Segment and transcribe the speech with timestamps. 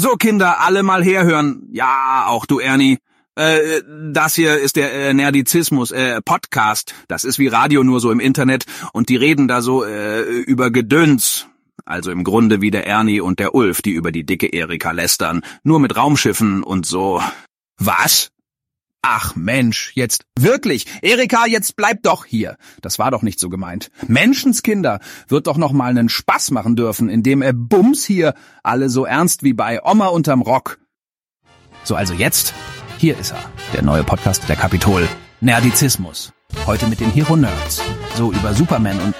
[0.00, 1.68] So, Kinder, alle mal herhören.
[1.72, 2.96] Ja, auch du, Ernie.
[3.34, 6.94] Äh, das hier ist der äh, Nerdizismus äh, Podcast.
[7.06, 10.70] Das ist wie Radio nur so im Internet und die reden da so äh, über
[10.70, 11.48] Gedöns.
[11.84, 15.42] Also im Grunde wie der Ernie und der Ulf, die über die dicke Erika lästern,
[15.64, 17.22] nur mit Raumschiffen und so.
[17.76, 18.30] Was?
[19.02, 22.56] Ach Mensch, jetzt wirklich, Erika, jetzt bleib doch hier.
[22.82, 23.90] Das war doch nicht so gemeint.
[24.06, 29.06] Menschenskinder wird doch noch mal einen Spaß machen dürfen, indem er Bums hier alle so
[29.06, 30.78] ernst wie bei Oma unterm Rock.
[31.82, 32.52] So also jetzt,
[32.98, 35.08] hier ist er, der neue Podcast der Kapitol,
[35.40, 36.32] Nerdizismus.
[36.66, 37.82] Heute mit den Hero Nerds,
[38.16, 39.14] so über Superman und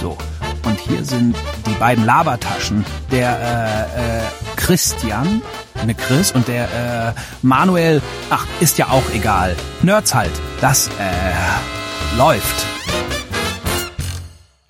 [0.00, 0.18] so.
[0.64, 4.22] Und hier sind die beiden Labertaschen, der äh, äh,
[4.56, 5.42] Christian,
[5.84, 9.56] ne Chris und der äh, Manuel, ach, ist ja auch egal.
[9.82, 12.66] Nerds halt, das äh, läuft.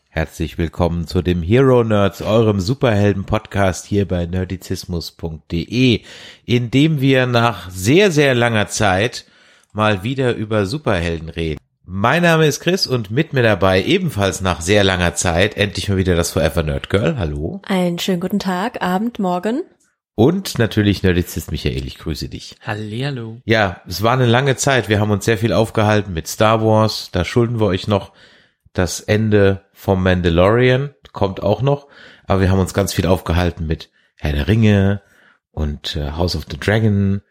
[0.09, 6.03] Herzlich willkommen zu dem Hero Nerds, eurem Superhelden-Podcast hier bei nerdizismus.de,
[6.45, 9.27] in dem wir nach sehr, sehr langer Zeit
[9.73, 11.59] mal wieder über Superhelden reden.
[11.85, 15.97] Mein Name ist Chris und mit mir dabei ebenfalls nach sehr langer Zeit endlich mal
[15.97, 17.19] wieder das Forever Nerd Girl.
[17.19, 17.61] Hallo.
[17.65, 19.63] Einen schönen guten Tag, Abend, Morgen.
[20.15, 22.55] Und natürlich Nerdizist Michael, ich grüße dich.
[22.61, 23.41] Hallihallo.
[23.47, 24.89] Ja, es war eine lange Zeit.
[24.89, 27.09] Wir haben uns sehr viel aufgehalten mit Star Wars.
[27.11, 28.13] Da schulden wir euch noch
[28.73, 30.95] das Ende vom Mandalorian.
[31.13, 31.89] Kommt auch noch.
[32.27, 35.03] Aber wir haben uns ganz viel aufgehalten mit Herr der Ringe
[35.51, 37.23] und äh, House of the Dragon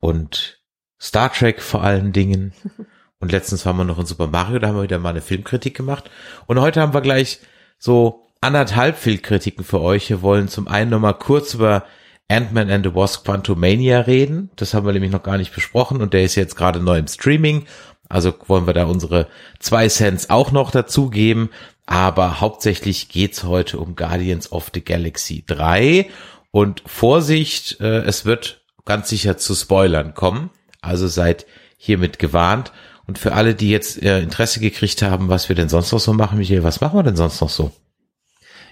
[0.00, 0.60] und
[1.00, 2.52] Star Trek vor allen Dingen.
[3.18, 5.76] Und letztens waren wir noch in Super Mario, da haben wir wieder mal eine Filmkritik
[5.76, 6.10] gemacht.
[6.46, 7.40] Und heute haben wir gleich
[7.78, 10.10] so anderthalb Filmkritiken für euch.
[10.10, 11.84] Wir wollen zum einen nochmal kurz über
[12.28, 14.50] Ant-Man and the Wasp Quantumania reden.
[14.56, 17.06] Das haben wir nämlich noch gar nicht besprochen und der ist jetzt gerade neu im
[17.06, 17.66] Streaming.
[18.08, 19.28] Also wollen wir da unsere
[19.58, 21.50] zwei Cents auch noch dazugeben.
[21.86, 26.10] Aber hauptsächlich geht's heute um Guardians of the Galaxy 3.
[26.50, 30.50] Und Vorsicht, äh, es wird ganz sicher zu Spoilern kommen.
[30.80, 32.72] Also seid hiermit gewarnt.
[33.06, 36.12] Und für alle, die jetzt äh, Interesse gekriegt haben, was wir denn sonst noch so
[36.12, 37.72] machen, Michael, was machen wir denn sonst noch so?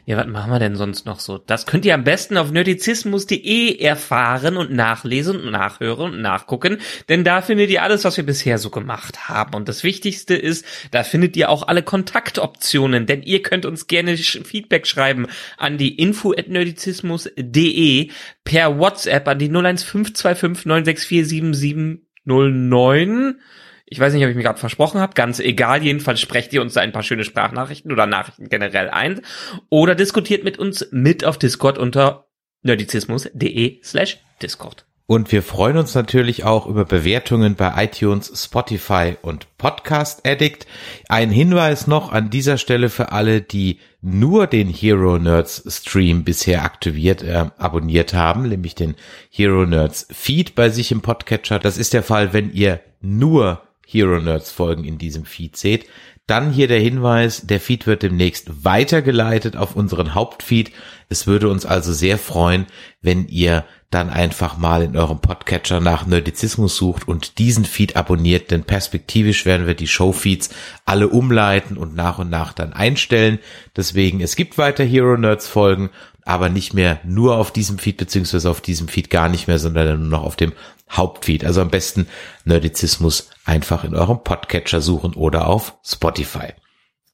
[0.06, 1.38] Ja, was machen wir denn sonst noch so?
[1.38, 6.76] Das könnt ihr am besten auf nerdizismus.de erfahren und nachlesen und nachhören und nachgucken,
[7.08, 9.54] denn da findet ihr alles, was wir bisher so gemacht haben.
[9.54, 14.18] Und das Wichtigste ist, da findet ihr auch alle Kontaktoptionen, denn ihr könnt uns gerne
[14.18, 18.10] Feedback schreiben an die info at nerdizismus.de
[18.44, 23.40] per WhatsApp an die 01525 964 7709
[23.86, 25.14] ich weiß nicht, ob ich mir gerade versprochen habe.
[25.14, 25.82] Ganz egal.
[25.82, 29.20] Jedenfalls sprecht ihr uns da ein paar schöne Sprachnachrichten oder Nachrichten generell ein.
[29.68, 32.26] Oder diskutiert mit uns mit auf Discord unter
[32.62, 34.86] nerdizismus.de slash Discord.
[35.06, 40.66] Und wir freuen uns natürlich auch über Bewertungen bei iTunes, Spotify und Podcast Addict.
[41.10, 46.64] Ein Hinweis noch an dieser Stelle für alle, die nur den Hero Nerds Stream bisher
[46.64, 48.94] aktiviert, äh, abonniert haben, nämlich den
[49.28, 51.58] Hero Nerds Feed bei sich im Podcatcher.
[51.58, 55.86] Das ist der Fall, wenn ihr nur Hero Nerds Folgen in diesem Feed seht.
[56.26, 60.72] Dann hier der Hinweis, der Feed wird demnächst weitergeleitet auf unseren Hauptfeed.
[61.10, 62.66] Es würde uns also sehr freuen,
[63.02, 68.50] wenn ihr dann einfach mal in eurem Podcatcher nach Nerdizismus sucht und diesen Feed abonniert,
[68.50, 70.48] denn perspektivisch werden wir die Showfeeds
[70.86, 73.38] alle umleiten und nach und nach dann einstellen.
[73.76, 75.90] Deswegen, es gibt weiter Hero Nerds Folgen,
[76.24, 80.00] aber nicht mehr nur auf diesem Feed, beziehungsweise auf diesem Feed gar nicht mehr, sondern
[80.00, 80.54] nur noch auf dem
[80.90, 81.44] Hauptfeed.
[81.44, 82.06] Also am besten
[82.44, 86.52] Nerdizismus einfach in eurem Podcatcher suchen oder auf Spotify.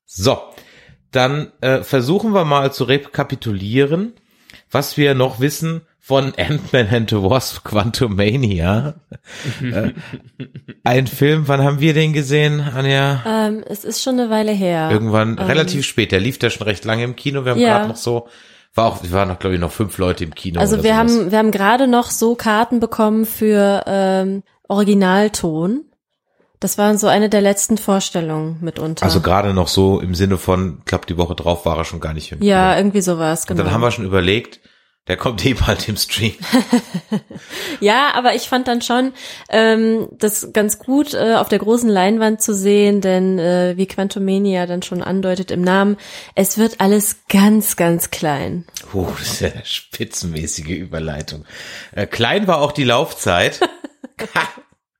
[0.07, 0.39] So,
[1.13, 4.15] dann äh, versuchen wir mal zu rekapitulieren,
[4.71, 8.95] was wir noch wissen von Ant-Man and the Wasp Quantumania.
[9.63, 9.93] äh,
[10.85, 13.23] ein Film, wann haben wir den gesehen, Anja?
[13.27, 14.91] Ähm, es ist schon eine Weile her.
[14.91, 16.11] Irgendwann, ähm, relativ spät.
[16.13, 17.45] Der lief da schon recht lange im Kino.
[17.45, 17.77] Wir haben Ja.
[17.79, 18.29] gerade noch so,
[18.75, 20.61] war auch, wir waren noch, glaube ich, noch fünf Leute im Kino.
[20.61, 20.97] Also wir sowas.
[20.97, 25.85] haben, wir haben gerade noch so Karten bekommen für ähm, Originalton.
[26.61, 29.05] Das waren so eine der letzten Vorstellungen mitunter.
[29.05, 32.01] Also gerade noch so im Sinne von, ich glaube, die Woche drauf war er schon
[32.01, 33.65] gar nicht im ja, irgendwie sowas, Und genau.
[33.65, 34.61] dann haben wir schon überlegt,
[35.09, 36.35] der kommt eh bald im Stream.
[37.81, 39.15] Ja, aber ich fand dann schon
[39.49, 44.67] ähm, das ganz gut äh, auf der großen Leinwand zu sehen, denn äh, wie Quantumania
[44.67, 45.97] dann schon andeutet im Namen,
[46.35, 48.67] es wird alles ganz, ganz klein.
[48.93, 51.47] Oh, das ist ja eine spitzenmäßige Überleitung.
[51.93, 53.61] Äh, klein war auch die Laufzeit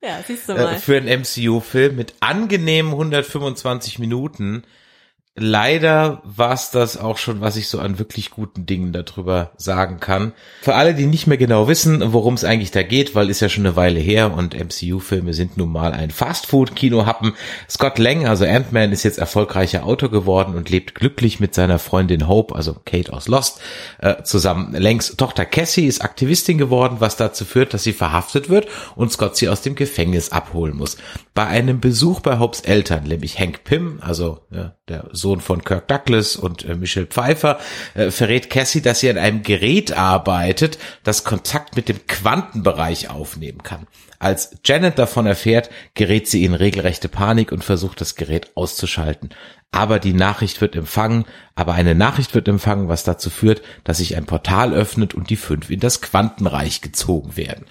[0.03, 4.65] Ja, siehst du äh, für einen MCU-Film mit angenehmen 125 Minuten.
[5.37, 10.01] Leider war es das auch schon, was ich so an wirklich guten Dingen darüber sagen
[10.01, 10.33] kann.
[10.61, 13.49] Für alle, die nicht mehr genau wissen, worum es eigentlich da geht, weil ist ja
[13.49, 17.35] schon eine Weile her und MCU-Filme sind nun mal ein Fastfood-Kino-Happen.
[17.69, 22.27] Scott Lang, also Ant-Man, ist jetzt erfolgreicher Autor geworden und lebt glücklich mit seiner Freundin
[22.27, 23.61] Hope, also Kate aus Lost,
[23.99, 24.75] äh, zusammen.
[24.75, 28.67] Langs Tochter Cassie ist Aktivistin geworden, was dazu führt, dass sie verhaftet wird
[28.97, 30.97] und Scott sie aus dem Gefängnis abholen muss.
[31.35, 35.89] Bei einem Besuch bei Hopes Eltern, nämlich Hank Pym, also ja, der Sohn von Kirk
[35.89, 37.59] Douglas und äh, Michelle Pfeiffer,
[37.95, 43.63] äh, verrät Cassie, dass sie an einem Gerät arbeitet, das Kontakt mit dem Quantenbereich aufnehmen
[43.63, 43.87] kann.
[44.19, 49.31] Als Janet davon erfährt, gerät sie in regelrechte Panik und versucht das Gerät auszuschalten.
[49.73, 51.25] Aber die Nachricht wird empfangen,
[51.55, 55.37] aber eine Nachricht wird empfangen, was dazu führt, dass sich ein Portal öffnet und die
[55.37, 57.65] fünf in das Quantenreich gezogen werden.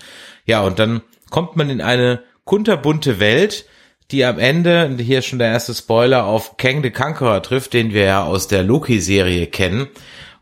[0.46, 3.66] Ja, und dann kommt man in eine kunterbunte Welt,
[4.12, 8.06] die am Ende, hier schon der erste Spoiler, auf Kang the Conqueror trifft, den wir
[8.06, 9.88] ja aus der Loki-Serie kennen.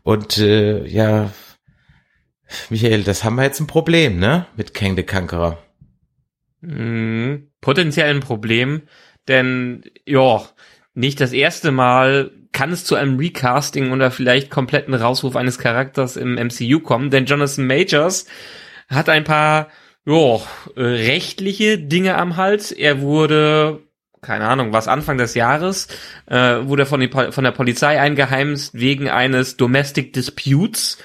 [0.02, 1.30] Und äh, ja,
[2.70, 4.46] Michael, das haben wir jetzt ein Problem, ne?
[4.56, 5.58] Mit Kang the Conqueror.
[6.60, 8.82] Mhm, potenziell ein Problem,
[9.28, 10.42] denn ja,
[10.94, 16.16] nicht das erste Mal kann es zu einem Recasting oder vielleicht kompletten Rausruf eines Charakters
[16.16, 18.26] im MCU kommen, denn Jonathan Majors
[18.88, 19.68] hat ein paar
[20.08, 20.42] jo,
[20.74, 22.72] äh, rechtliche Dinge am Hals.
[22.72, 23.82] Er wurde,
[24.22, 25.88] keine Ahnung, was Anfang des Jahres,
[26.26, 30.96] äh, wurde von, die, von der Polizei eingeheimst wegen eines Domestic Disputes,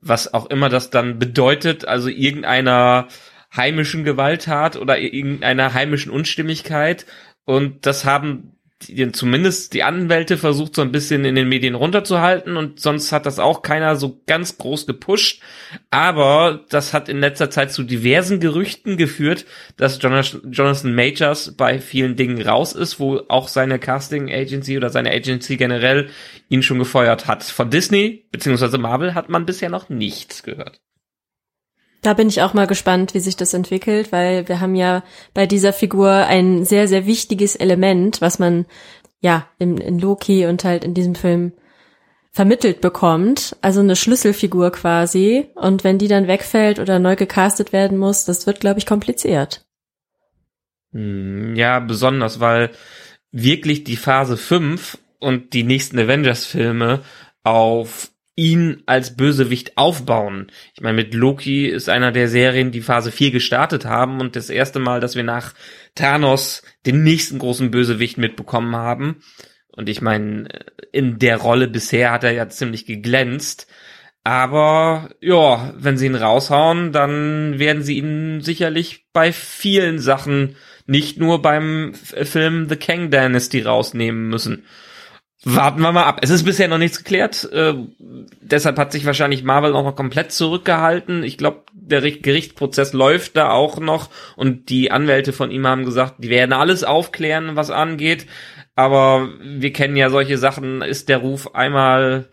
[0.00, 3.08] was auch immer das dann bedeutet, also irgendeiner
[3.54, 7.04] heimischen Gewalttat oder irgendeiner heimischen Unstimmigkeit.
[7.44, 12.56] Und das haben die, zumindest die Anwälte versucht so ein bisschen in den Medien runterzuhalten
[12.56, 15.42] und sonst hat das auch keiner so ganz groß gepusht.
[15.90, 19.46] Aber das hat in letzter Zeit zu diversen Gerüchten geführt,
[19.76, 25.10] dass Jonathan Majors bei vielen Dingen raus ist, wo auch seine Casting Agency oder seine
[25.10, 26.08] Agency generell
[26.48, 27.42] ihn schon gefeuert hat.
[27.42, 28.78] Von Disney bzw.
[28.78, 30.80] Marvel hat man bisher noch nichts gehört.
[32.02, 35.02] Da bin ich auch mal gespannt, wie sich das entwickelt, weil wir haben ja
[35.34, 38.66] bei dieser Figur ein sehr, sehr wichtiges Element, was man
[39.20, 41.52] ja in, in Loki und halt in diesem Film
[42.30, 45.48] vermittelt bekommt, also eine Schlüsselfigur quasi.
[45.56, 49.66] Und wenn die dann wegfällt oder neu gecastet werden muss, das wird, glaube ich, kompliziert.
[50.92, 52.70] Hm, ja, besonders, weil
[53.32, 57.02] wirklich die Phase 5 und die nächsten Avengers-Filme
[57.42, 60.46] auf ihn als Bösewicht aufbauen.
[60.74, 64.48] Ich meine, mit Loki ist einer der Serien, die Phase 4 gestartet haben und das
[64.48, 65.54] erste Mal, dass wir nach
[65.96, 69.16] Thanos den nächsten großen Bösewicht mitbekommen haben.
[69.72, 70.48] Und ich meine,
[70.92, 73.66] in der Rolle bisher hat er ja ziemlich geglänzt.
[74.22, 80.54] Aber ja, wenn sie ihn raushauen, dann werden sie ihn sicherlich bei vielen Sachen
[80.86, 84.64] nicht nur beim Film The Kang Dynasty rausnehmen müssen.
[85.44, 86.18] Warten wir mal ab.
[86.22, 87.48] Es ist bisher noch nichts geklärt.
[87.52, 87.74] Äh,
[88.40, 91.22] deshalb hat sich wahrscheinlich Marvel auch noch komplett zurückgehalten.
[91.22, 96.16] Ich glaube, der Gerichtsprozess läuft da auch noch und die Anwälte von ihm haben gesagt,
[96.18, 98.26] die werden alles aufklären, was angeht.
[98.74, 100.82] Aber wir kennen ja solche Sachen.
[100.82, 102.28] Ist der Ruf einmal,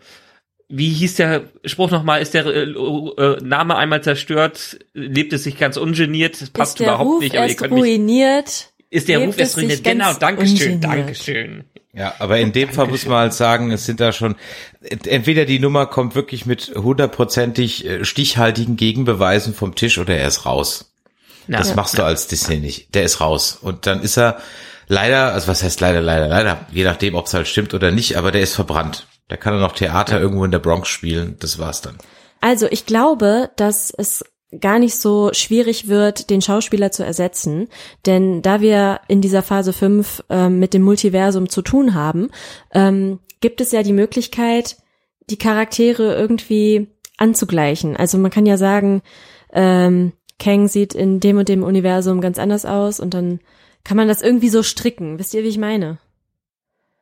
[0.68, 2.22] wie hieß der Spruch nochmal?
[2.22, 4.80] Ist der äh, äh, Name einmal zerstört?
[4.94, 6.40] Lebt es sich ganz ungeniert?
[6.42, 7.36] Das passt ist der überhaupt Ruf nicht.
[7.36, 8.72] Aber könnt ruiniert.
[8.90, 9.82] Ist der Ruf erst ruiniert?
[9.82, 11.64] Genau, Dankeschön, Dankeschön.
[11.92, 14.36] Ja, aber in dem Fall muss man halt sagen, es sind da schon,
[14.82, 20.44] entweder die Nummer kommt wirklich mit hundertprozentig äh, stichhaltigen Gegenbeweisen vom Tisch oder er ist
[20.44, 20.92] raus.
[21.46, 21.74] Na, das ja.
[21.74, 22.94] machst du als Disney nicht.
[22.94, 23.58] Der ist raus.
[23.60, 24.38] Und dann ist er
[24.88, 28.16] leider, also was heißt leider, leider, leider, je nachdem, ob es halt stimmt oder nicht,
[28.16, 29.06] aber der ist verbrannt.
[29.28, 30.20] Da kann er noch Theater ja.
[30.20, 31.36] irgendwo in der Bronx spielen.
[31.40, 31.96] Das war's dann.
[32.40, 34.24] Also ich glaube, dass es
[34.60, 37.68] gar nicht so schwierig wird, den Schauspieler zu ersetzen.
[38.04, 42.30] Denn da wir in dieser Phase 5 ähm, mit dem Multiversum zu tun haben,
[42.72, 44.76] ähm, gibt es ja die Möglichkeit,
[45.30, 47.96] die Charaktere irgendwie anzugleichen.
[47.96, 49.02] Also man kann ja sagen,
[49.52, 53.40] ähm, Kang sieht in dem und dem Universum ganz anders aus und dann
[53.84, 55.18] kann man das irgendwie so stricken.
[55.18, 55.98] Wisst ihr, wie ich meine?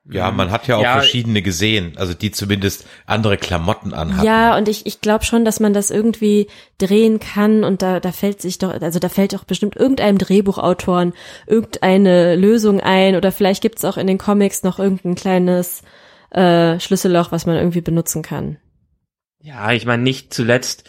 [0.07, 4.27] Ja, man hat ja auch ja, verschiedene gesehen, also die zumindest andere Klamotten anhaben.
[4.27, 8.13] Ja, und ich, ich glaube schon, dass man das irgendwie drehen kann und da, da
[8.13, 11.15] fällt sich doch, also da fällt doch bestimmt irgendeinem Drehbuchautoren
[11.47, 15.83] irgendeine Lösung ein oder vielleicht gibt's auch in den Comics noch irgendein kleines
[16.31, 18.59] äh, Schlüsselloch, was man irgendwie benutzen kann.
[19.41, 20.85] Ja, ich meine, nicht zuletzt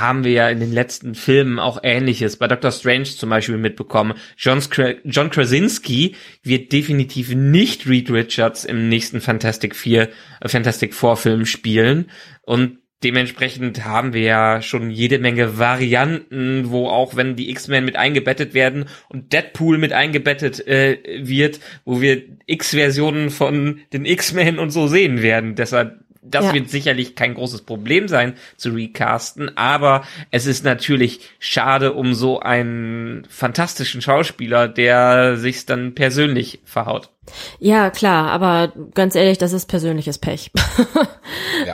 [0.00, 2.36] haben wir ja in den letzten Filmen auch Ähnliches.
[2.36, 4.14] Bei Doctor Strange zum Beispiel mitbekommen.
[4.36, 4.60] John,
[5.04, 10.08] John Krasinski wird definitiv nicht Reed Richards im nächsten Fantastic 4,
[10.40, 12.10] äh, Fantastic Four Film spielen.
[12.42, 17.96] Und dementsprechend haben wir ja schon jede Menge Varianten, wo auch wenn die X-Men mit
[17.96, 24.70] eingebettet werden und Deadpool mit eingebettet äh, wird, wo wir X-Versionen von den X-Men und
[24.70, 25.54] so sehen werden.
[25.54, 26.54] Deshalb das Ja.
[26.54, 32.40] wird sicherlich kein großes Problem sein zu recasten, aber es ist natürlich schade um so
[32.40, 37.10] einen fantastischen Schauspieler, der sich's dann persönlich verhaut.
[37.58, 40.50] Ja, klar, aber ganz ehrlich, das ist persönliches Pech.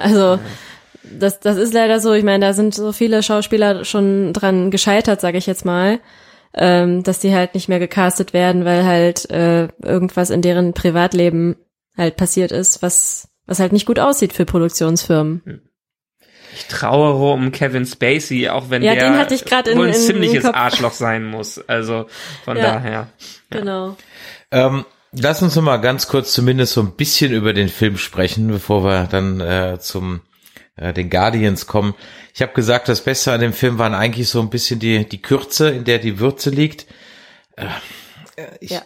[0.00, 0.38] Also
[1.02, 2.12] das, das ist leider so.
[2.12, 6.00] Ich meine, da sind so viele Schauspieler schon dran gescheitert, sage ich jetzt mal,
[6.54, 11.56] ähm, dass die halt nicht mehr gecastet werden, weil halt äh, irgendwas in deren Privatleben
[11.96, 15.62] halt passiert ist, was was halt nicht gut aussieht für Produktionsfirmen.
[16.54, 19.88] Ich trauere um Kevin Spacey, auch wenn Ja, der den hatte ich grad in- wohl
[19.88, 20.54] ein ziemliches Kopf.
[20.56, 21.58] Arschloch sein muss.
[21.66, 22.06] Also
[22.44, 22.62] von Ja.
[22.74, 23.08] daher.
[23.50, 23.96] Genau.
[24.50, 28.48] Ähm, lass uns noch mal ganz kurz zumindest so ein bisschen über den Film sprechen,
[28.48, 30.20] bevor wir dann äh, zum
[30.76, 31.94] äh, den Guardians kommen.
[32.34, 35.20] Ich habe gesagt, das Beste an dem Film waren eigentlich so ein bisschen die die
[35.22, 36.86] Kürze, in der die Würze liegt.
[37.56, 37.66] Äh,
[38.60, 38.82] ich, Ja.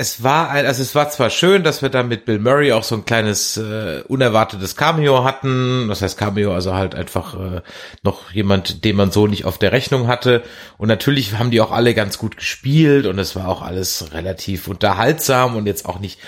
[0.00, 2.94] Es war also es war zwar schön, dass wir da mit Bill Murray auch so
[2.94, 5.88] ein kleines äh, unerwartetes Cameo hatten.
[5.88, 7.62] Das heißt Cameo, also halt einfach äh,
[8.04, 10.44] noch jemand, den man so nicht auf der Rechnung hatte.
[10.76, 14.68] Und natürlich haben die auch alle ganz gut gespielt und es war auch alles relativ
[14.68, 16.20] unterhaltsam und jetzt auch nicht.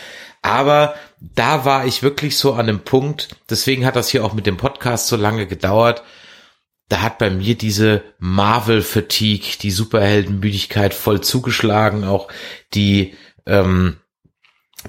[0.43, 3.37] Aber da war ich wirklich so an einem Punkt.
[3.51, 6.03] Deswegen hat das hier auch mit dem Podcast so lange gedauert
[6.91, 12.27] da hat bei mir diese Marvel-Fatigue, die Superheldenmüdigkeit voll zugeschlagen, auch
[12.75, 13.15] die
[13.47, 13.97] ähm,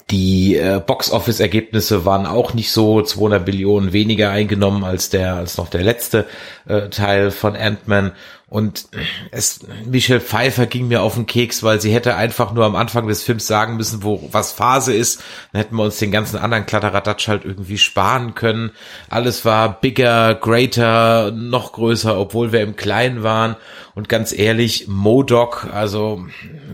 [0.09, 3.01] die äh, Box-Office-Ergebnisse waren auch nicht so.
[3.01, 6.27] 200 Billionen weniger eingenommen als der als noch der letzte
[6.65, 8.13] äh, Teil von Ant-Man
[8.51, 8.89] und
[9.31, 13.07] es Michelle Pfeiffer ging mir auf den Keks, weil sie hätte einfach nur am Anfang
[13.07, 16.65] des Films sagen müssen, wo was Phase ist, dann hätten wir uns den ganzen anderen
[16.65, 18.71] Kladderadatsch halt irgendwie sparen können.
[19.09, 23.55] Alles war bigger, greater, noch größer, obwohl wir im Kleinen waren
[23.95, 26.25] und ganz ehrlich, Modoc, also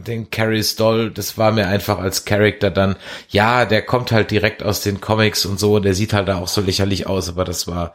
[0.07, 2.95] den Carrie Stoll, das war mir einfach als Charakter dann,
[3.29, 6.47] ja, der kommt halt direkt aus den Comics und so, der sieht halt da auch
[6.47, 7.93] so lächerlich aus, aber das war,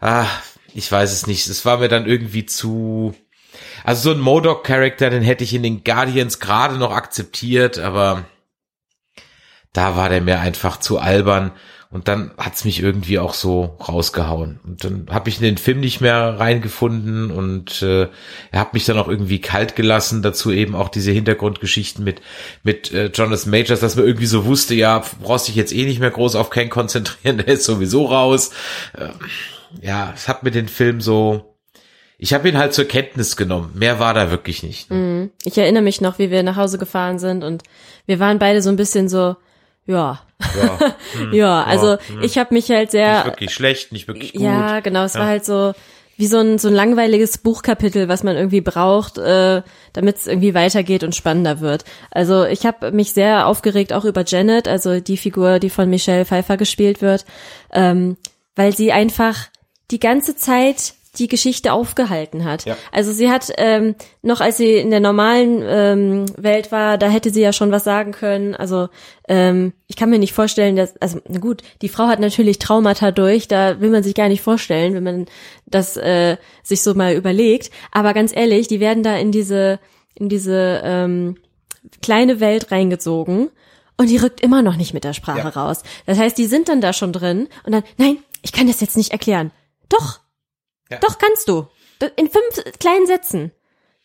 [0.00, 0.24] ah,
[0.74, 3.14] ich weiß es nicht, es war mir dann irgendwie zu,
[3.84, 8.24] also so ein Modoc-Charakter, den hätte ich in den Guardians gerade noch akzeptiert, aber
[9.72, 11.52] da war der mir einfach zu albern
[11.92, 14.60] und dann hat's mich irgendwie auch so rausgehauen.
[14.64, 18.08] Und dann habe ich in den Film nicht mehr reingefunden und äh,
[18.50, 20.22] er hat mich dann auch irgendwie kalt gelassen.
[20.22, 22.22] Dazu eben auch diese Hintergrundgeschichten mit
[22.62, 26.00] mit äh, Jonas Majors, dass man irgendwie so wusste, ja, brauchst dich jetzt eh nicht
[26.00, 28.52] mehr groß auf Ken konzentrieren, der ist sowieso raus.
[28.94, 29.08] Äh,
[29.80, 31.56] ja, es hat mir den Film so,
[32.18, 33.72] ich habe ihn halt zur Kenntnis genommen.
[33.74, 34.90] Mehr war da wirklich nicht.
[34.90, 34.96] Ne?
[34.96, 35.30] Mhm.
[35.44, 37.62] Ich erinnere mich noch, wie wir nach Hause gefahren sind und
[38.06, 39.36] wir waren beide so ein bisschen so,
[39.86, 40.20] ja,
[40.60, 40.78] Ja,
[41.32, 42.22] ja, also hm.
[42.22, 44.42] ich habe mich halt nicht sehr, wirklich schlecht, nicht wirklich gut.
[44.42, 45.20] ja, genau, es Ja.
[45.20, 45.72] war halt so
[46.18, 49.62] wie so ein so ein langweiliges Buchkapitel, was man irgendwie braucht, äh,
[49.92, 51.84] damit es irgendwie weitergeht und spannender wird.
[52.12, 56.24] Also ich habe mich sehr aufgeregt auch über Janet, also die Figur, die von Michelle
[56.26, 57.24] Pfeiffer gespielt wird,
[57.72, 58.16] ähm,
[58.54, 59.48] weil sie einfach
[59.92, 62.64] die ganze Zeit die Geschichte aufgehalten hat.
[62.64, 62.74] Ja.
[62.90, 67.28] Also sie hat ähm, noch, als sie in der normalen ähm, Welt war, da hätte
[67.28, 68.54] sie ja schon was sagen können.
[68.54, 68.88] Also
[69.28, 73.10] ähm, ich kann mir nicht vorstellen, dass, also na gut, die Frau hat natürlich Traumata
[73.10, 75.26] durch, da will man sich gar nicht vorstellen, wenn man
[75.66, 77.70] das äh, sich so mal überlegt.
[77.90, 79.80] Aber ganz ehrlich, die werden da in diese
[80.14, 81.36] in diese ähm,
[82.00, 83.50] kleine Welt reingezogen
[83.98, 85.48] und die rückt immer noch nicht mit der Sprache Ja.
[85.48, 85.82] raus.
[86.06, 88.96] Das heißt, die sind dann da schon drin und dann, nein, ich kann das jetzt
[88.96, 89.50] nicht erklären.
[89.92, 90.20] Doch,
[90.90, 90.98] Ja.
[90.98, 91.66] doch kannst du.
[92.16, 93.52] In fünf kleinen Sätzen.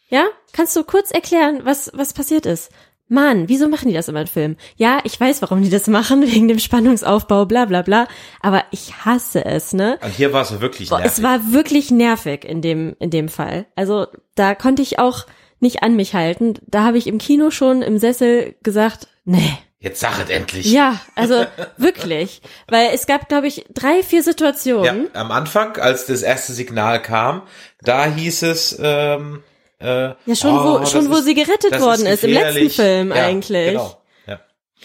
[0.10, 0.26] Ja?
[0.54, 2.72] Kannst du kurz erklären, was, was passiert ist?
[3.10, 4.58] Mann, wieso machen die das immer im Film?
[4.76, 8.08] Ja, ich weiß, warum die das machen, wegen dem Spannungsaufbau, bla bla bla.
[8.42, 9.98] Aber ich hasse es, ne?
[10.04, 11.14] Und hier war es wirklich Boah, nervig.
[11.18, 13.66] es war wirklich nervig in dem, in dem Fall.
[13.76, 15.26] Also da konnte ich auch
[15.60, 16.56] nicht an mich halten.
[16.68, 19.58] Da habe ich im Kino schon im Sessel gesagt, nee.
[19.88, 20.66] Jetzt sag es endlich.
[20.72, 21.46] Ja, also
[21.78, 22.42] wirklich.
[22.68, 25.08] Weil es gab, glaube ich, drei, vier Ja, Situationen.
[25.14, 27.44] am Anfang, als das erste Signal kam,
[27.82, 29.44] da hieß es, ähm,
[29.80, 32.70] äh, Ja, schon, oh, wo, schon wo ist- sie gerettet worden ist, im letzten.
[32.70, 33.68] Film ja, eigentlich.
[33.72, 34.02] Genau.
[34.26, 34.40] Ja.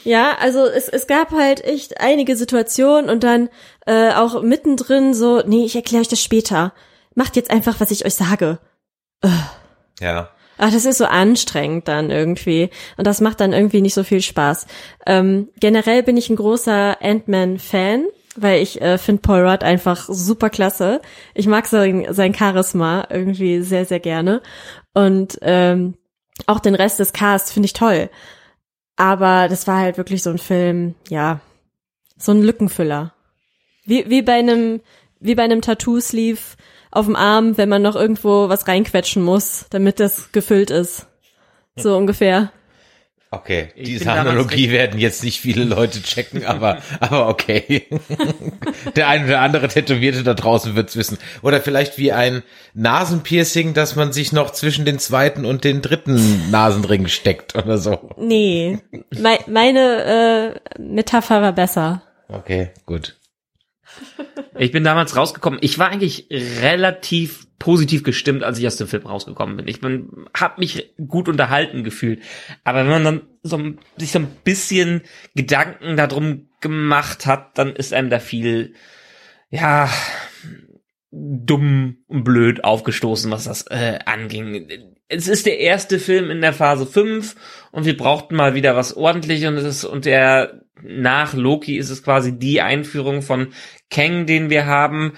[0.05, 3.49] Ja, also es, es gab halt echt einige Situationen und dann
[3.87, 6.73] äh, auch mittendrin so, nee, ich erkläre euch das später.
[7.15, 8.59] Macht jetzt einfach, was ich euch sage.
[10.01, 10.29] ja.
[10.65, 12.71] Ach, das ist so anstrengend dann irgendwie.
[12.97, 14.69] Und das macht dann irgendwie nicht so viel Spaß.
[15.09, 18.05] Ähm, generell bin ich ein großer Ant-Man-Fan,
[18.37, 21.01] weil ich äh, finde Paul Rudd einfach super klasse.
[21.35, 24.41] Ich mag sein, sein Charisma irgendwie sehr, sehr gerne.
[24.95, 25.95] Und ähm,
[26.47, 28.09] auch den Rest des Casts finde ich toll.
[28.95, 31.41] Aber das war halt wirklich so ein Film, ja,
[32.17, 33.15] so ein Lückenfüller.
[33.85, 34.81] Wie, wie bei einem
[35.19, 36.41] wie bei einem Tattoo-Sleeve
[36.93, 41.07] auf dem Arm, wenn man noch irgendwo was reinquetschen muss, damit das gefüllt ist.
[41.75, 42.53] So ungefähr.
[43.35, 47.87] Okay, Ich diese Analogie werden jetzt nicht viele Leute checken, aber, aber okay.
[48.97, 51.17] Der eine oder andere Tätowierte da draußen wird's wissen.
[51.41, 52.43] Oder vielleicht wie ein
[52.75, 58.11] Nasenpiercing, dass man sich noch zwischen den zweiten und den dritten Nasenring steckt oder so.
[58.19, 58.81] Nee,
[59.19, 62.03] mei meine äh, Metapher war besser.
[62.29, 63.17] Okay, gut.
[64.59, 65.59] Ich bin damals rausgekommen.
[65.63, 69.69] Ich war eigentlich relativ positiv gestimmt, als ich aus dem Film rausgekommen bin.
[69.69, 72.21] Ich bin, hab mich gut unterhalten gefühlt.
[72.65, 73.61] Aber wenn man dann so,
[73.97, 75.03] sich so ein bisschen
[75.35, 78.75] Gedanken darum gemacht hat, dann ist einem da viel,
[79.51, 79.89] ja,
[81.13, 84.67] dumm und blöd aufgestoßen, was das äh, anging.
[85.09, 87.37] Es ist der erste Film in der Phase 5
[87.71, 92.03] und wir brauchten mal wieder was ordentliches und es und der nach Loki ist es
[92.03, 93.53] quasi die Einführung von
[93.91, 95.13] Kang, den wir haben.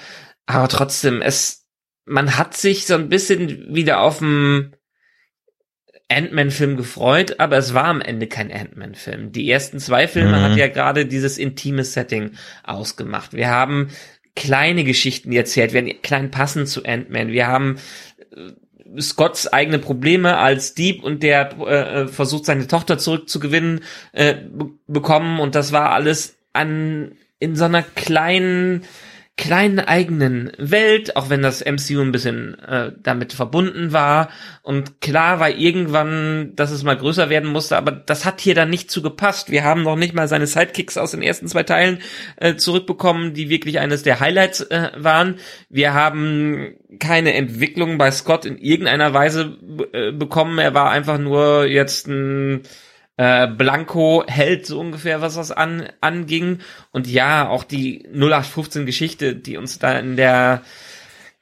[0.47, 1.67] Aber trotzdem, es,
[2.05, 4.73] man hat sich so ein bisschen wieder auf dem
[6.09, 9.33] Ant-Man-Film gefreut, aber es war am Ende kein Ant-Man-Film.
[9.33, 10.43] Die ersten zwei Filme Mhm.
[10.43, 12.33] hat ja gerade dieses intime Setting
[12.63, 13.33] ausgemacht.
[13.33, 13.89] Wir haben
[14.37, 17.29] kleine Geschichten erzählt, wir haben klein passend zu Ant-Man.
[17.29, 17.79] Wir haben
[18.37, 18.53] äh,
[19.01, 23.81] Scotts eigene Probleme als Dieb und der äh, versucht seine Tochter zurückzugewinnen
[24.13, 25.41] äh, be bekommen.
[25.41, 28.85] Und das war alles an in so einer kleinen
[29.37, 34.29] kleinen eigenen Welt, auch wenn das MCU ein bisschen äh, damit verbunden war.
[34.63, 38.71] Und klar war irgendwann, dass es mal größer werden musste, aber das hat hier dann
[38.71, 39.51] nicht zu gepasst.
[39.51, 41.99] Wir haben noch nicht mal seine Sidekicks aus den ersten zwei Teilen
[42.37, 45.37] äh, zurückbekommen, die wirklich eines der Highlights äh, waren.
[45.69, 49.59] Wir haben keine Entwicklung bei Scott in irgendeiner Weise
[49.93, 50.59] äh, bekommen.
[50.59, 52.63] Er war einfach nur jetzt ein
[53.17, 56.59] äh, Blanco hält so ungefähr, was das an, anging.
[56.91, 60.63] Und ja, auch die 0815 Geschichte, die uns da in der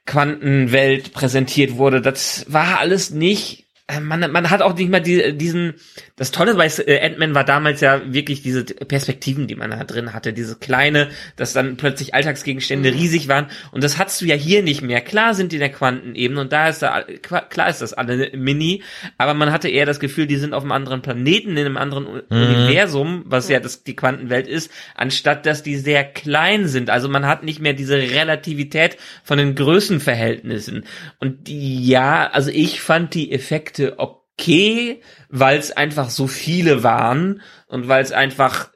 [0.05, 3.62] Quantenwelt präsentiert wurde, das war alles nicht,
[4.01, 5.73] man, man hat auch nicht mal die, diesen,
[6.15, 10.13] das Tolle bei äh, Ant-Man war damals ja wirklich diese Perspektiven, die man da drin
[10.13, 14.63] hatte, diese kleine, dass dann plötzlich Alltagsgegenstände riesig waren und das hast du ja hier
[14.63, 15.01] nicht mehr.
[15.01, 18.83] Klar sind die in der Quantenebene und da ist da, klar ist das alle mini,
[19.17, 22.07] aber man hatte eher das Gefühl, die sind auf einem anderen Planeten, in einem anderen
[22.07, 26.89] U- Universum, was ja das, die Quantenwelt ist, anstatt dass die sehr klein sind.
[26.89, 30.85] Also man hat nicht mehr diese Relativität von den Größenverhältnissen.
[31.19, 37.41] Und die, ja, also ich fand die Effekte okay, weil es einfach so viele waren
[37.67, 38.69] und weil es einfach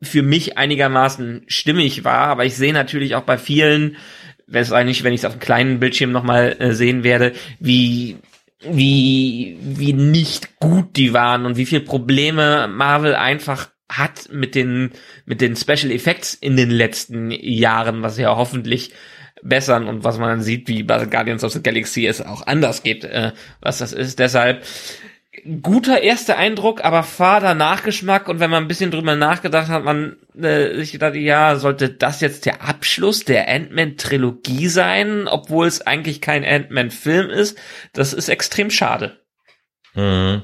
[0.00, 2.28] für mich einigermaßen stimmig war.
[2.28, 3.96] Aber ich sehe natürlich auch bei vielen,
[4.46, 8.16] wenn es eigentlich, wenn ich es auf einem kleinen Bildschirm nochmal äh, sehen werde, wie
[8.60, 14.90] wie wie nicht gut die waren und wie viel Probleme Marvel einfach hat mit den
[15.26, 18.92] mit den Special Effects in den letzten Jahren, was ja hoffentlich
[19.42, 22.82] bessern und was man dann sieht, wie bei Guardians of the Galaxy es auch anders
[22.82, 24.18] geht, äh, was das ist.
[24.18, 24.62] Deshalb
[25.62, 30.16] guter erster Eindruck, aber fader Nachgeschmack und wenn man ein bisschen drüber nachgedacht hat, man
[30.36, 36.20] äh, sich gedacht, ja, sollte das jetzt der Abschluss der Ant-Man-Trilogie sein, obwohl es eigentlich
[36.20, 37.58] kein Ant-Man-Film ist,
[37.92, 39.18] das ist extrem schade.
[39.94, 40.42] Mhm.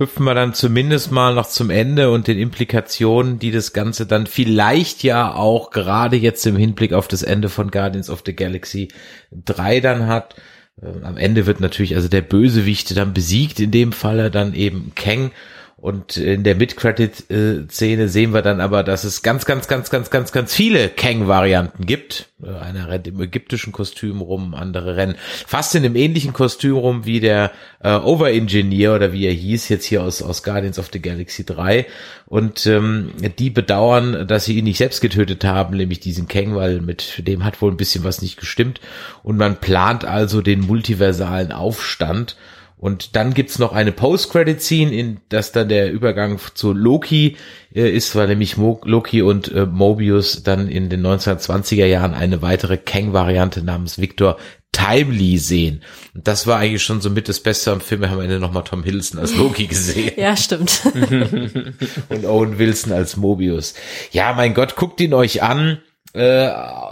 [0.00, 4.26] Hüpfen wir dann zumindest mal noch zum Ende und den Implikationen, die das Ganze dann
[4.26, 8.88] vielleicht ja auch gerade jetzt im Hinblick auf das Ende von Guardians of the Galaxy
[9.30, 10.36] 3 dann hat.
[10.82, 14.92] Ähm, Am Ende wird natürlich also der Bösewicht dann besiegt, in dem Falle dann eben
[14.94, 15.32] Kang.
[15.80, 20.30] Und in der Mid-Credit-Szene sehen wir dann aber, dass es ganz, ganz, ganz, ganz, ganz,
[20.30, 22.28] ganz viele Kang-Varianten gibt.
[22.42, 25.14] Äh, Einer rennt im ägyptischen Kostüm rum, andere rennen
[25.46, 29.86] fast in einem ähnlichen Kostüm rum wie der äh, Over-Engineer oder wie er hieß, jetzt
[29.86, 31.86] hier aus, aus Guardians of the Galaxy 3.
[32.26, 36.82] Und ähm, die bedauern, dass sie ihn nicht selbst getötet haben, nämlich diesen Kang, weil
[36.82, 38.82] mit dem hat wohl ein bisschen was nicht gestimmt.
[39.22, 42.36] Und man plant also den multiversalen Aufstand.
[42.80, 47.36] Und dann gibt's noch eine Post-Credit-Scene, in das dann der Übergang zu Loki
[47.74, 52.40] äh, ist, weil nämlich Mo Loki und äh, Mobius dann in den 1920er Jahren eine
[52.40, 54.38] weitere Kang-Variante namens Victor
[54.72, 55.82] Timely sehen.
[56.14, 58.00] Und das war eigentlich schon so mit das Beste am Film.
[58.00, 60.80] Wir haben am Ende nochmal Tom Hiddleston als Loki gesehen Ja, stimmt.
[62.08, 63.74] und Owen Wilson als Mobius.
[64.10, 65.80] Ja, mein Gott, guckt ihn euch an.
[66.12, 66.50] Äh,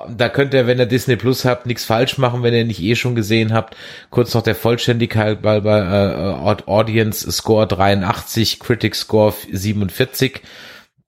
[0.08, 2.94] da könnt ihr, wenn ihr Disney Plus habt, nichts falsch machen, wenn ihr nicht eh
[2.94, 3.76] schon gesehen habt.
[4.10, 10.40] Kurz noch der Vollständigkeit bei, bei äh, Audience Score 83, Critic Score 47.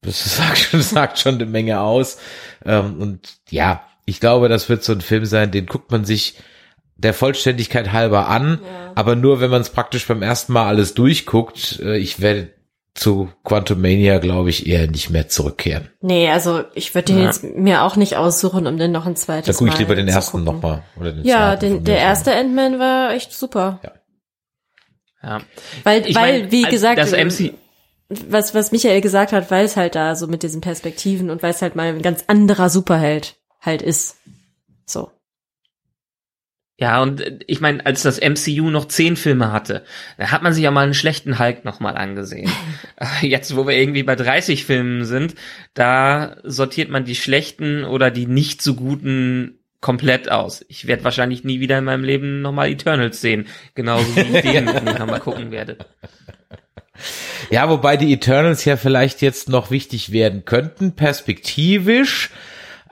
[0.02, 2.18] Das sagt schon, sagt schon eine Menge aus.
[2.64, 6.34] Ähm, und ja, ich glaube, das wird so ein Film sein, den guckt man sich
[6.96, 8.92] der Vollständigkeit halber an, Ja.
[8.96, 11.78] aber nur, wenn man es praktisch beim ersten Mal alles durchguckt.
[11.80, 12.50] Äh, Ich werde
[13.00, 15.88] zu Quantumania, glaube ich, eher nicht mehr zurückkehren.
[16.02, 17.24] Nee, also ich würde den Ja.
[17.24, 19.94] jetzt mir auch nicht aussuchen, um den noch ein Da zweites gucke ich Mal lieber
[19.94, 20.82] den zu ersten nochmal.
[20.98, 23.80] Oder den Ja, den, der erste Ant-Man war echt super.
[25.22, 25.40] Ja.
[25.82, 27.54] Weil, Ich weil, mein, wie gesagt, das MC,
[28.10, 31.52] was, was Michael gesagt hat, weil es halt da so mit diesen Perspektiven und weil
[31.52, 34.16] es halt mal ein ganz anderer Superheld halt ist.
[34.84, 35.10] So.
[36.80, 39.84] Ja, und äh, ich meine, als das MCU noch zehn Filme hatte,
[40.18, 42.50] da hat man sich ja mal einen schlechten Hulk nochmal angesehen.
[42.96, 45.34] Äh, Jetzt, wo wir irgendwie bei 30 Filmen sind,
[45.74, 50.64] da sortiert man die schlechten oder die nicht so guten komplett aus.
[50.68, 53.46] Ich werde wahrscheinlich nie wieder in meinem Leben nochmal Eternals sehen.
[53.74, 54.64] Genauso wie ich den
[54.98, 55.78] nochmal gucken werde.
[57.50, 62.30] Ja, wobei die Eternals ja vielleicht jetzt noch wichtig werden könnten, perspektivisch.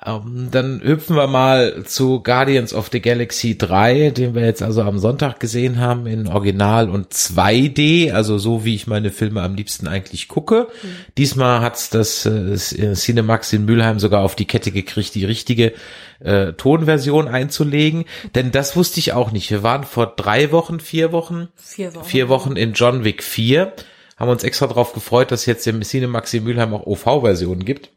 [0.06, 4.82] Ähm, dann hüpfen wir mal zu Guardians of the Galaxy 3, den wir jetzt also
[4.82, 9.56] am Sonntag gesehen haben in Original und 2D, also so wie ich meine Filme am
[9.56, 10.68] liebsten eigentlich gucke.
[11.16, 12.54] Diesmal hat's das äh,
[12.94, 15.72] Cinemax in Mülheim sogar auf die Kette gekriegt, die richtige
[16.20, 18.04] äh, Tonversion einzulegen.
[18.37, 19.50] Denn das wusste ich auch nicht.
[19.50, 22.04] Wir waren vor drei Wochen, vier Wochen, Vier Wochen.
[22.04, 23.72] vier Wochen in John Wick 4.
[24.16, 27.90] Haben uns extra darauf gefreut, dass jetzt im Cinemax in Mülheim auch OV-Versionen gibt.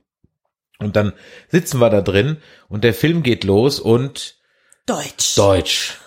[0.81, 1.13] Und dann
[1.49, 4.35] sitzen wir da drin und der Film geht los und
[4.85, 5.35] Deutsch.
[5.35, 5.97] Deutsch.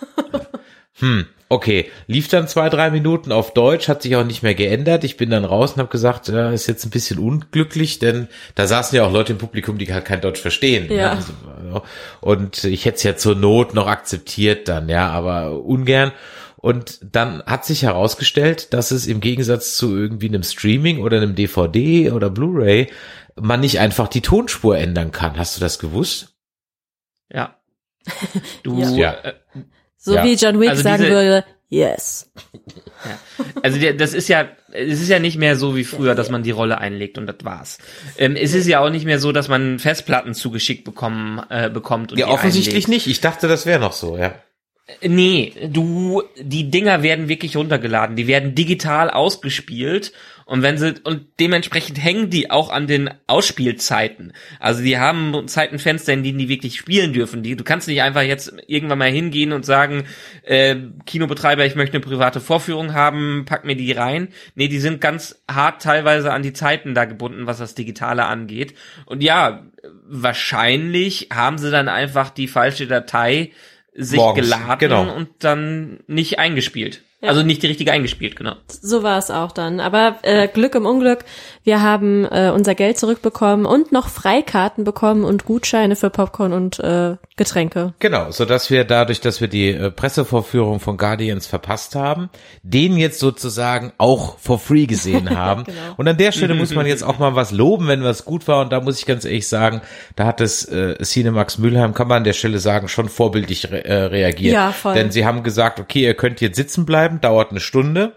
[0.99, 1.89] hm, okay.
[2.07, 5.03] Lief dann zwei, drei Minuten auf Deutsch, hat sich auch nicht mehr geändert.
[5.03, 8.67] Ich bin dann raus und habe gesagt, ja, ist jetzt ein bisschen unglücklich, denn da
[8.67, 10.91] saßen ja auch Leute im Publikum, die halt kein Deutsch verstehen.
[10.91, 11.11] Ja.
[11.11, 11.83] Also,
[12.21, 16.11] Und ich hätte es ja zur Not noch akzeptiert dann, ja, aber ungern.
[16.57, 21.35] Und dann hat sich herausgestellt, dass es im Gegensatz zu irgendwie einem Streaming oder einem
[21.35, 22.87] DVD oder Blu-ray
[23.35, 25.37] man nicht einfach die Tonspur ändern kann.
[25.37, 26.35] Hast du das gewusst?
[27.31, 27.55] Ja.
[28.63, 29.13] Du, Ja.
[29.23, 29.33] äh,
[29.97, 30.23] So Ja.
[30.23, 32.31] wie John Wick Also sagen diese- würde, yes.
[33.63, 36.43] Also der, das ist ja, es ist ja nicht mehr so wie früher, dass man
[36.43, 37.77] die Rolle einlegt und das war's.
[38.17, 42.11] Ähm, es ist ja auch nicht mehr so, dass man Festplatten zugeschickt bekommen, äh, bekommt.
[42.11, 42.89] Und Ja, die offensichtlich einlegt.
[42.89, 43.07] nicht.
[43.07, 44.35] Ich dachte, das wäre noch so, ja.
[45.01, 48.15] Nee, du, die Dinger werden wirklich runtergeladen.
[48.15, 50.13] Die werden digital ausgespielt.
[50.45, 54.31] Und wenn sie, und dementsprechend hängen die auch an den Ausspielzeiten.
[54.59, 57.41] Also die haben Zeitenfenster, in denen die wirklich spielen dürfen.
[57.41, 60.03] Die, du kannst nicht einfach jetzt irgendwann mal hingehen und sagen,
[60.43, 60.75] äh,
[61.07, 64.27] Kinobetreiber, ich möchte eine private Vorführung haben, pack mir die rein.
[64.53, 68.75] Nee, die sind ganz hart teilweise an die Zeiten da gebunden, was das Digitale angeht.
[69.07, 69.65] Und ja,
[70.07, 73.51] wahrscheinlich haben sie dann einfach die falsche Datei
[73.95, 75.11] sich Morgens, geladen genau.
[75.11, 77.01] und dann nicht eingespielt.
[77.25, 77.31] Ja.
[77.31, 78.53] Also nicht die richtige eingespielt, genau.
[78.67, 79.79] So war es auch dann.
[79.79, 81.25] Aber äh, Glück im Unglück,
[81.63, 86.79] wir haben äh, unser Geld zurückbekommen und noch Freikarten bekommen und Gutscheine für Popcorn und
[86.79, 87.93] äh, Getränke.
[87.99, 92.29] Genau, so dass wir dadurch, dass wir die äh, Pressevorführung von Guardians verpasst haben,
[92.63, 95.63] den jetzt sozusagen auch for free gesehen haben.
[95.63, 95.77] Genau.
[95.97, 98.61] Und an der Stelle muss man jetzt auch mal was loben, wenn was gut war.
[98.61, 99.81] Und da muss ich ganz ehrlich sagen,
[100.15, 103.83] da hat das äh, Cinemax Mülheim, kann man an der Stelle sagen, schon vorbildlich re
[103.83, 104.53] äh, reagiert.
[104.53, 104.93] Ja, voll.
[104.93, 108.15] Denn sie haben gesagt, okay, ihr könnt jetzt sitzen bleiben, dauert eine Stunde.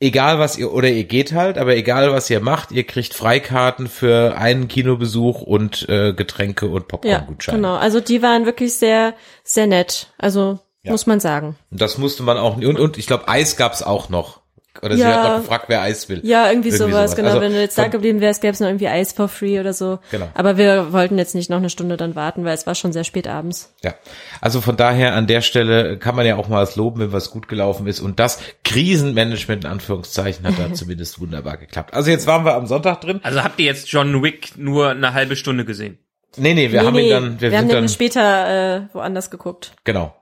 [0.00, 3.86] Egal was ihr, oder ihr geht halt, aber egal was ihr macht, ihr kriegt Freikarten
[3.86, 7.58] für einen Kinobesuch und äh, Getränke und Ja, Popcorn-Gutscheine.
[7.58, 7.76] genau.
[7.76, 9.14] Also die waren wirklich sehr,
[9.44, 10.12] sehr nett.
[10.18, 10.90] Also Ja.
[10.90, 11.56] muss man sagen.
[11.70, 14.40] Und das musste man auch und, und ich glaube Eis gab's auch noch.
[14.82, 15.08] Oder sie Ja.
[15.22, 16.20] hat noch gefragt, wer Eis will.
[16.24, 17.28] Ja, irgendwie, sowas, genau.
[17.28, 19.72] Also Wenn du jetzt da geblieben wärst, gäbe es noch irgendwie Eis for free oder
[19.72, 19.98] so.
[20.10, 20.28] Genau.
[20.34, 23.04] Aber wir wollten jetzt nicht noch eine Stunde dann warten, weil es war schon sehr
[23.04, 23.72] spät abends.
[23.84, 23.94] Ja.
[24.40, 27.30] Also von daher an der Stelle kann man ja auch mal was loben, wenn was
[27.30, 28.00] gut gelaufen ist.
[28.00, 31.94] Und das Krisenmanagement in Anführungszeichen hat da zumindest wunderbar geklappt.
[31.94, 33.20] Also jetzt waren wir am Sonntag drin.
[33.22, 35.98] Also habt ihr jetzt John Wick nur eine halbe Stunde gesehen?
[36.36, 38.76] Nee, nee, wir nee, haben nee, ihn dann, wir, wir haben sind den dann, später
[38.76, 39.72] äh, woanders geguckt.
[39.84, 40.14] genau.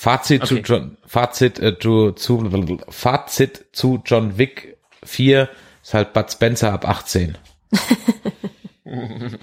[0.00, 0.46] Fazit Okay.
[0.46, 2.48] zu John, Fazit äh, zu, zu,
[2.88, 5.48] Fazit zu John Wick 4
[5.82, 7.36] ist halt Bud Spencer ab 18.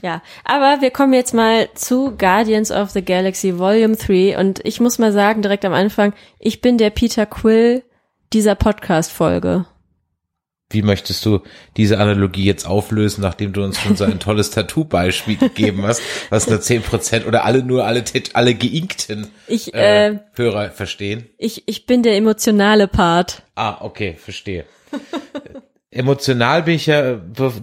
[0.00, 4.78] Ja, aber wir kommen jetzt mal zu Guardians of the Galaxy Volume 3 und ich
[4.78, 7.82] muss mal sagen, direkt am Anfang, ich bin der Peter Quill
[8.32, 9.64] dieser Podcast-Folge.
[10.70, 11.40] Wie möchtest du
[11.78, 16.46] diese Analogie jetzt auflösen, nachdem du uns schon so ein tolles Tattoo-Beispiel gegeben hast, was
[16.46, 18.04] nur 10% oder alle nur alle,
[18.34, 21.26] alle geinkten Ich, äh, äh, Hörer verstehen?
[21.38, 23.42] ich, ich bin der emotionale Part.
[23.54, 24.66] Ah, okay, verstehe.
[25.90, 27.14] Emotional bin ich ja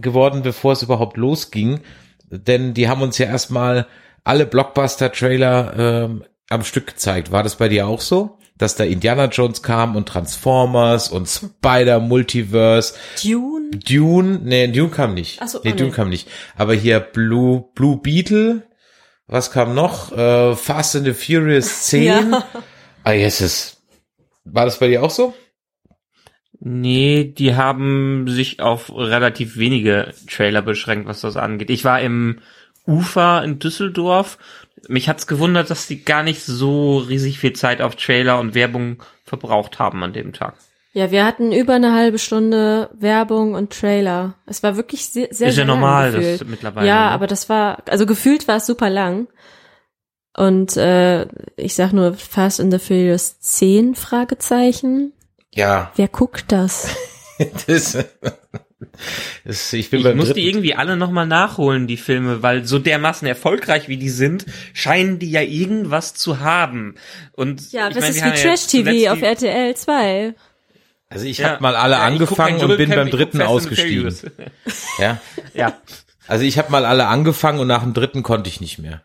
[0.02, 1.82] geworden, bevor es überhaupt losging,
[2.30, 3.86] denn die haben uns ja erstmal
[4.24, 7.32] alle Blockbuster-Trailer ähm, am Stück gezeigt.
[7.32, 8.40] War das bei dir auch so?
[8.58, 13.72] Dass da Indiana Jones kam und Transformers und Spider-Multiverse Dune?
[13.72, 15.42] Dune, nee, Dune kam nicht.
[15.42, 15.96] Ach so, nee, oh, Dune nee.
[15.96, 16.30] kam nicht.
[16.56, 18.64] Aber hier Blue, Blue Beetle,
[19.28, 20.12] was kam noch?
[20.12, 22.04] Äh, Fast and the Furious 10.
[22.04, 22.46] Ja.
[23.04, 23.82] Ah, yes, es.
[24.46, 25.34] War das bei dir auch so?
[26.60, 31.70] Nee, die haben sich auf relativ wenige Trailer beschränkt, was das angeht.
[31.70, 32.40] Ich war im
[32.88, 34.38] Ufer in Düsseldorf.
[34.88, 39.02] Mich hat's gewundert, dass die gar nicht so riesig viel Zeit auf Trailer und Werbung
[39.24, 40.56] verbraucht haben an dem Tag.
[40.94, 44.36] Ja, wir hatten über eine halbe Stunde Werbung und Trailer.
[44.46, 46.42] Es war wirklich sehr, sehr, Ist sehr ja normal, lang gefühlt.
[46.42, 46.88] das mittlerweile.
[46.88, 47.12] Ja, ne?
[47.12, 49.28] aber das war, also gefühlt war es super lang.
[50.38, 55.12] Und äh, ich sag nur Fast and the Furious 10 Fragezeichen.
[55.54, 56.96] Ja, Wer guckt das?
[57.68, 57.98] das,
[59.44, 63.28] das, ich bin Ich muss die irgendwie alle nochmal nachholen, die Filme, weil so dermaßen
[63.28, 66.96] erfolgreich wie die sind, scheinen die ja irgendwas zu haben.
[67.34, 70.34] Und Ja, ich das mein, ist wie haben ja Trash TV zuletzt auf RTL 2.
[71.10, 71.50] also ich Ja.
[71.52, 74.16] habe mal alle Ja, angefangen und bin beim dritten ausgestiegen.
[75.00, 75.22] Ja,
[75.54, 75.74] ja.
[76.28, 79.02] also ich habe mal alle angefangen und nach dem dritten konnte ich nicht mehr.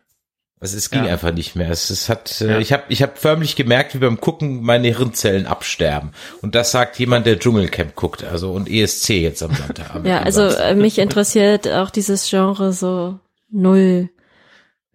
[0.63, 1.11] Also es ging Ja.
[1.13, 1.71] einfach nicht mehr.
[1.71, 2.59] Es, es hat, äh, Ja.
[2.59, 6.11] ich habe, ich habe förmlich gemerkt, wie beim Gucken meine Hirnzellen absterben.
[6.43, 9.95] Und das sagt jemand, der Dschungelcamp guckt, also und ESC jetzt am Sonntag.
[9.95, 13.19] am- Ja, also äh, mich interessiert auch dieses Genre so
[13.49, 14.09] null.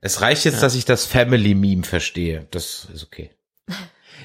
[0.00, 2.46] es reicht jetzt, dass ich das Family Meme verstehe.
[2.52, 3.30] Das ist okay.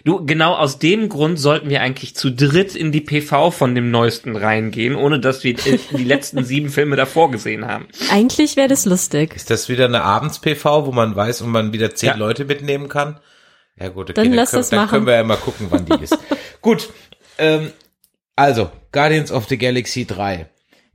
[0.03, 3.91] Du, genau aus dem Grund sollten wir eigentlich zu dritt in die PV von dem
[3.91, 7.87] neuesten reingehen, ohne dass wir die letzten sieben Filme davor gesehen haben.
[8.09, 9.35] Eigentlich wäre das lustig.
[9.35, 12.15] Ist das wieder eine Abends-PV, wo man weiß und man wieder zehn Ja.
[12.15, 13.19] Leute mitnehmen kann?
[13.79, 14.89] Ja gut, okay, Dann lass können, das dann machen.
[14.89, 16.17] können wir ja mal gucken, wann die ist.
[16.61, 16.89] gut,
[17.37, 17.71] ähm,
[18.35, 20.47] also Guardians of the Galaxy 3,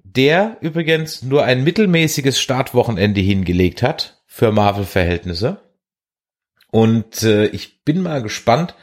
[0.03, 5.59] der übrigens nur ein mittelmäßiges Startwochenende hingelegt hat für Marvel-Verhältnisse.
[6.77, 8.75] Und äh, ich bin mal gespannt.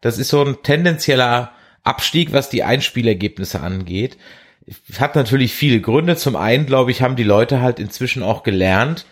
[0.00, 1.50] Das ist so ein tendenzieller
[1.82, 4.18] Abstieg, was die Einspielergebnisse angeht.
[5.00, 6.14] Hat natürlich viele Gründe.
[6.14, 9.04] Zum einen, glaube ich, haben die Leute halt inzwischen auch gelernt.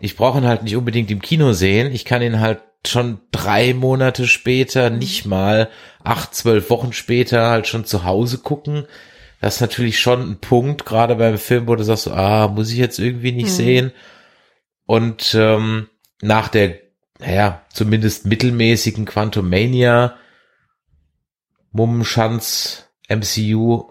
[0.00, 1.92] Ich brauche ihn halt nicht unbedingt im Kino sehen.
[1.92, 5.68] Ich kann ihn halt schon drei Monate später, nicht mal
[6.04, 8.86] acht, zwölf Wochen später halt schon zu Hause gucken.
[9.40, 12.78] Das ist natürlich schon ein Punkt, gerade beim Film, wo du sagst, ah, muss ich
[12.78, 13.90] jetzt irgendwie nicht sehen.
[14.86, 15.88] Und ähm,
[16.22, 16.83] nach der,
[17.18, 20.16] naja, zumindest mittelmäßigen Quantumania,
[21.72, 23.84] Mummenschanz, MCU,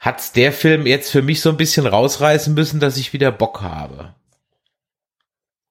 [0.00, 3.62] hat's der Film jetzt für mich so ein bisschen rausreißen müssen, dass ich wieder Bock
[3.62, 4.14] habe.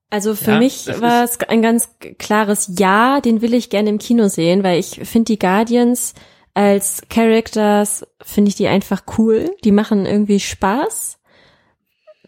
[0.09, 1.89] Also für Ja, mich war es ein ganz
[2.19, 6.13] klares Ja, den will ich gerne im Kino sehen, weil ich finde die Guardians
[6.53, 9.55] als Characters, finde ich die einfach cool.
[9.63, 11.17] Die machen irgendwie Spaß.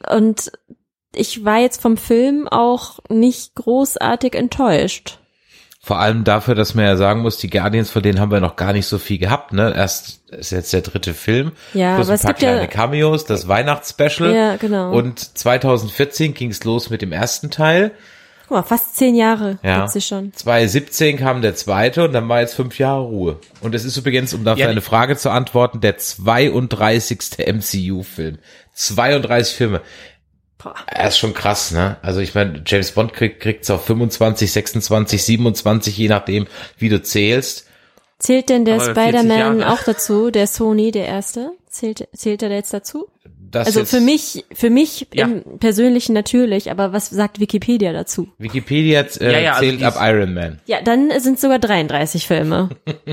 [0.09, 0.51] Und
[1.17, 5.19] ich war jetzt vom Film auch nicht großartig enttäuscht.
[5.82, 8.56] Vor allem dafür, dass man ja sagen muss, die Guardians, von denen haben wir noch
[8.56, 9.71] gar nicht so viel gehabt, ne?
[9.75, 11.51] Erst ist jetzt der dritte Film.
[11.75, 14.34] Ja, plus aber ein es paar gibt ja- kleine Cameos, das Weihnachtsspecial.
[14.34, 14.91] Ja, genau.
[14.93, 17.91] Und 2014 ging's los mit dem ersten Teil.
[18.47, 19.78] Guck mal, fast zehn Jahre Ja.
[19.84, 20.34] hat sie schon.
[20.34, 23.39] 2017 kam der zweite und dann war jetzt fünf Jahre Ruhe.
[23.62, 27.38] Und es ist übrigens, um dafür Ja, eine Frage zu antworten, der 32.
[27.45, 28.39] MCU-Film.
[28.73, 29.82] 32 Filme.
[30.65, 30.73] Boah.
[30.88, 31.97] Er ist schon krass, ne?
[32.01, 36.47] Also ich meine, James Bond kriegt kriegt's auf 25, 26, 27, je nachdem,
[36.80, 37.67] wie du zählst.
[38.17, 41.51] Zählt denn der Aber 40 Spider-Man auch dazu, der Sony, der erste?
[41.69, 43.08] Zählt, zählt er jetzt dazu?
[43.51, 45.25] Das Also jetzt, für mich, für mich Ja.
[45.28, 48.28] im Persönlichen natürlich, aber was sagt Wikipedia dazu?
[48.39, 50.60] Wikipedia äh, Ja, ja, also zählt ab Iron Man.
[50.65, 52.69] Ja, dann sind sogar 33 Filme.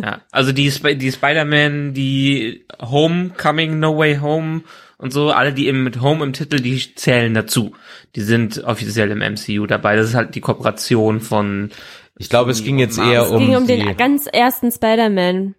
[0.00, 4.62] Ja, also die, Sp die Spider-Man, die Homecoming, No Way Home
[4.98, 7.72] und so, alle, die eben mit Home im Titel, die zählen dazu.
[8.16, 9.96] Die sind offiziell im MCU dabei.
[9.96, 11.70] Das ist halt die Kooperation von
[12.18, 15.54] Ich glaube, es ging jetzt eher Es um, ging um den ganz ersten Spider-Man.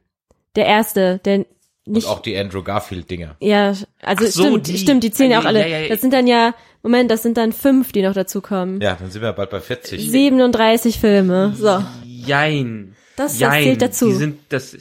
[0.56, 1.48] Der erste, der und
[1.96, 3.38] nicht, auch die Andrew Garfield-Dinger.
[3.40, 4.78] ja, also so, stimmt, die.
[4.78, 5.68] stimmt, die zählen ja auch Ja, alle.
[5.70, 5.88] ja, ja.
[5.90, 8.80] Das sind dann ja, Moment, das sind dann fünf, die noch dazukommen.
[8.82, 10.12] Ja, dann sind wir bald bei 40.
[10.12, 11.54] 37 Filme.
[11.58, 12.96] So, Jein.
[13.16, 13.64] das, das Jein.
[13.64, 14.08] zählt dazu.
[14.08, 14.78] Die sind das,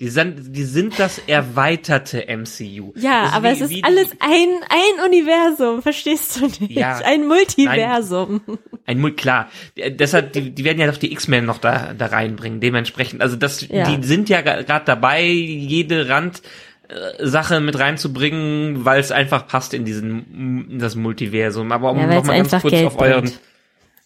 [0.00, 2.92] die sind, die sind das erweiterte MCU.
[2.96, 6.70] ja, aber wie- es ist wie alles ein, ein Universum, verstehst du nicht?
[6.72, 6.98] Ja.
[7.04, 8.40] ein Multiversum.
[8.86, 9.50] Ein Mul klar.
[9.76, 13.22] Äh, Deshalb, die, die werden ja doch die X-Men noch da, da reinbringen, dementsprechend.
[13.22, 13.84] Also das, Ja.
[13.94, 16.42] die sind ja gerade dabei, jede Rand,
[16.88, 21.72] äh, Sache mit reinzubringen, weil es einfach passt in diesen in das Multiversum.
[21.72, 23.40] Aber um Ja, weil's noch mal ganz kurz Geld auf euren bringt.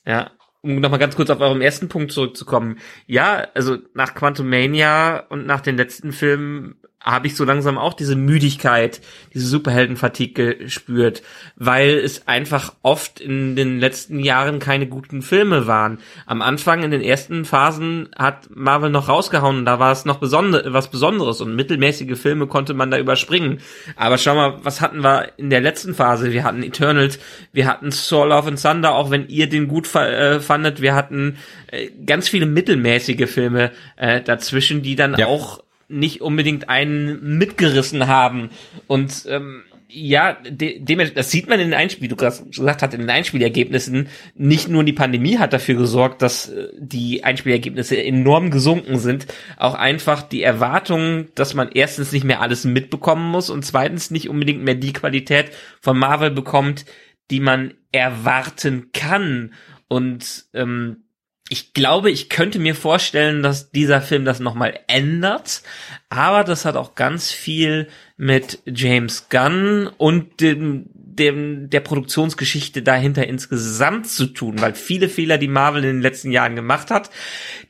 [0.06, 0.30] ja,
[0.62, 2.78] um noch mal ganz kurz auf eurem ersten Punkt zurückzukommen.
[3.06, 8.16] Ja, also nach Quantumania und nach den letzten Filmen habe ich so langsam auch diese
[8.16, 9.00] Müdigkeit,
[9.32, 11.22] diese Superhelden-Fatigue gespürt,
[11.56, 15.98] weil es einfach oft in den letzten Jahren keine guten Filme waren.
[16.26, 20.18] Am Anfang, in den ersten Phasen, hat Marvel noch rausgehauen und da war es noch
[20.18, 23.60] besonder was Besonderes und mittelmäßige Filme konnte man da überspringen.
[23.96, 26.32] Aber schau mal, was hatten wir in der letzten Phase?
[26.32, 27.18] Wir hatten Eternals,
[27.52, 31.36] wir hatten Soul of and Thunder, auch wenn ihr den gut äh, fandet, wir hatten
[31.68, 35.26] äh, ganz viele mittelmäßige Filme äh, dazwischen, die dann Ja.
[35.26, 38.50] auch nicht unbedingt einen mitgerissen haben.
[38.86, 43.00] Und ähm, ja, de dem, das sieht man in den Einspiel, du gesagt hast, in
[43.00, 48.98] den Einspielergebnissen, nicht nur die Pandemie hat dafür gesorgt, dass äh, die Einspielergebnisse enorm gesunken
[48.98, 54.10] sind, auch einfach die Erwartung, dass man erstens nicht mehr alles mitbekommen muss und zweitens
[54.10, 56.84] nicht unbedingt mehr die Qualität von Marvel bekommt,
[57.30, 59.54] die man erwarten kann.
[59.88, 61.04] Und ähm,
[61.48, 65.62] ich glaube, ich könnte mir vorstellen, dass dieser Film das nochmal ändert,
[66.10, 73.26] aber das hat auch ganz viel mit James Gunn und dem, dem, der Produktionsgeschichte dahinter
[73.26, 77.10] insgesamt zu tun, weil viele Fehler, die Marvel in den letzten Jahren gemacht hat,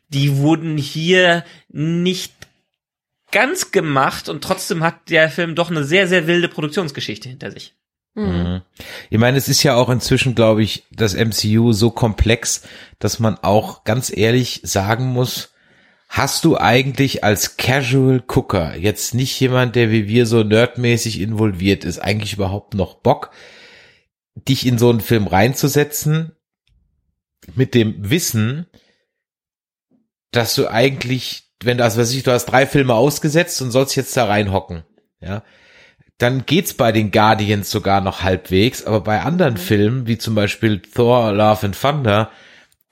[0.09, 2.33] die wurden hier nicht
[3.31, 4.29] ganz gemacht.
[4.29, 7.78] Und trotzdem hat der Film doch eine sehr, sehr wilde Produktionsgeschichte hinter sich.
[8.19, 8.63] Mhm.
[9.11, 12.63] Ich meine, es ist ja auch inzwischen, glaube ich, das MCU so komplex,
[12.99, 15.51] dass man auch ganz ehrlich sagen muss,
[16.09, 21.85] hast du eigentlich als Casual Cooker, jetzt nicht jemand, der wie wir so nerdmäßig involviert
[21.85, 23.31] ist, eigentlich überhaupt noch Bock,
[24.35, 26.33] dich in so einen Film reinzusetzen,
[27.55, 28.67] mit dem Wissen,
[30.33, 33.97] dass du eigentlich, wenn du, also was ich, du hast drei Filme ausgesetzt und sollst
[33.97, 34.83] jetzt da reinhocken,
[35.21, 35.43] ja,
[36.19, 39.59] dann geht's bei den Guardians sogar noch halbwegs, aber bei anderen mhm.
[39.59, 42.31] Filmen, wie zum Beispiel Thor, Love and Thunder,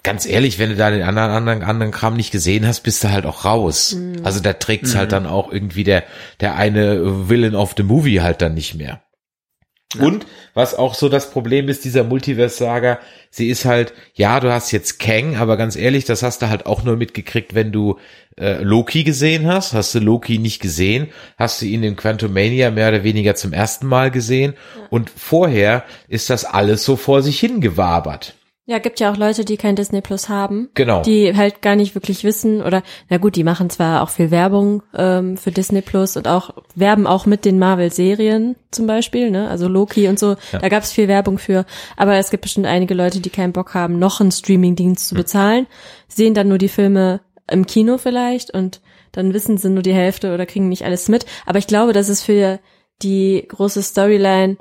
[0.04, 3.10] ganz ehrlich, wenn du da den anderen, anderen, anderen Kram nicht gesehen hast, bist du
[3.10, 3.94] halt auch raus.
[3.94, 4.24] Mhm.
[4.24, 5.14] Also da trägt's halt mhm.
[5.14, 6.04] halt dann auch irgendwie der,
[6.40, 9.02] der eine Villain of the Movie halt dann nicht mehr.
[9.94, 10.04] Ja.
[10.04, 12.98] Und was auch so das Problem ist, dieser Multiverse-Saga,
[13.30, 16.66] sie ist halt, ja, du hast jetzt Kang, aber ganz ehrlich, das hast du halt
[16.66, 17.98] auch nur mitgekriegt, wenn du
[18.36, 19.74] äh, Loki gesehen hast.
[19.74, 23.86] Hast du Loki nicht gesehen, hast du ihn in Quantumania mehr oder weniger zum ersten
[23.86, 24.54] Mal gesehen.
[24.76, 24.86] Ja.
[24.90, 28.34] Und vorher ist das alles so vor sich hingewabert.
[28.68, 30.70] Ja, gibt ja auch Leute, die kein Disney Plus haben.
[30.74, 31.00] Genau.
[31.02, 34.82] Die halt gar nicht wirklich wissen oder, na gut, die machen zwar auch viel Werbung
[34.92, 39.48] ähm, für Disney Plus und auch werben auch mit den Marvel-Serien zum Beispiel, ne?
[39.48, 40.58] Also Loki und so, ja.
[40.58, 41.64] da gab es viel Werbung für.
[41.96, 45.22] Aber es gibt bestimmt einige Leute, die keinen Bock haben, noch einen Streaming-Dienst zu hm.
[45.22, 45.66] bezahlen,
[46.08, 48.80] sehen dann nur die Filme im Kino vielleicht und
[49.12, 51.24] dann wissen sie nur die Hälfte oder kriegen nicht alles mit.
[51.46, 52.58] Aber ich glaube, dass es für
[53.00, 54.56] die große Storyline,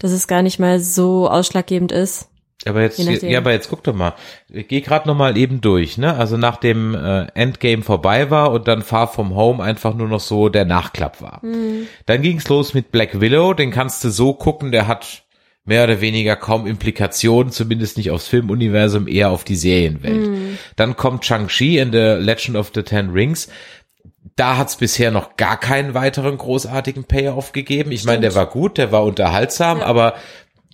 [0.00, 2.28] dass es gar nicht mal so ausschlaggebend ist
[2.66, 4.14] aber jetzt, ja, aber jetzt guck doch mal.
[4.48, 6.16] Ich geh gerade noch mal eben durch, ne?
[6.16, 10.48] Also nachdem äh, Endgame vorbei war und dann Far From Home einfach nur noch so
[10.48, 11.40] der Nachklapp war.
[11.42, 11.86] Mhm.
[12.06, 15.22] Dann ging's los mit Black Willow, den kannst du so gucken, der hat
[15.64, 20.26] mehr oder weniger kaum Implikationen, zumindest nicht aufs Filmuniversum, eher auf die Serienwelt.
[20.26, 20.58] Mhm.
[20.74, 23.48] Dann kommt Shang-Chi in The Legend of the Ten Rings.
[24.34, 27.92] Da hat's bisher noch gar keinen weiteren großartigen Payoff gegeben.
[27.92, 29.84] Ich meine, der war gut, der war unterhaltsam, ja.
[29.84, 30.14] aber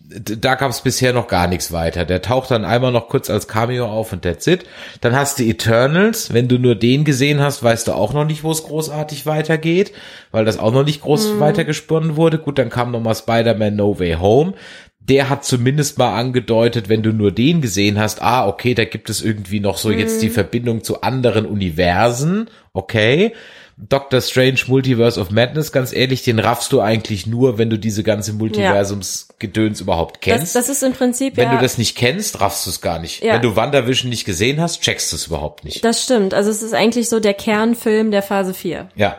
[0.06, 2.04] da gab es bisher noch gar nichts weiter.
[2.04, 4.64] Der taucht dann einmal noch kurz als Cameo auf und that's it.
[5.00, 6.32] Dann hast du Eternals.
[6.32, 9.92] Wenn du nur den gesehen hast, weißt du auch noch nicht, wo es großartig weitergeht,
[10.30, 11.40] weil das auch noch nicht groß mhm.
[11.40, 12.38] weitergesponnen wurde.
[12.38, 14.52] Gut, dann kam noch mal Spider-Man No Way Home.
[15.00, 19.10] Der hat zumindest mal angedeutet, wenn du nur den gesehen hast, ah, okay, da gibt
[19.10, 19.98] es irgendwie noch so mhm.
[19.98, 20.34] jetzt die mhm.
[20.34, 22.50] Verbindung zu anderen Universen.
[22.74, 23.32] Okay.
[23.76, 28.04] Doctor Strange Multiverse of Madness, ganz ehrlich, den raffst du eigentlich nur, wenn du diese
[28.04, 29.82] ganze Multiversumsgedöns ja.
[29.82, 30.54] überhaupt kennst.
[30.54, 33.00] Das, das, ist im Prinzip Wenn ja, du das nicht kennst, raffst du es gar
[33.00, 33.22] nicht.
[33.22, 33.34] Ja.
[33.34, 35.84] Wenn du WandaVision nicht gesehen hast, checkst du es überhaupt nicht.
[35.84, 36.34] Das stimmt.
[36.34, 38.88] Also es ist eigentlich so der Kernfilm der Phase 4.
[38.94, 39.16] Ja.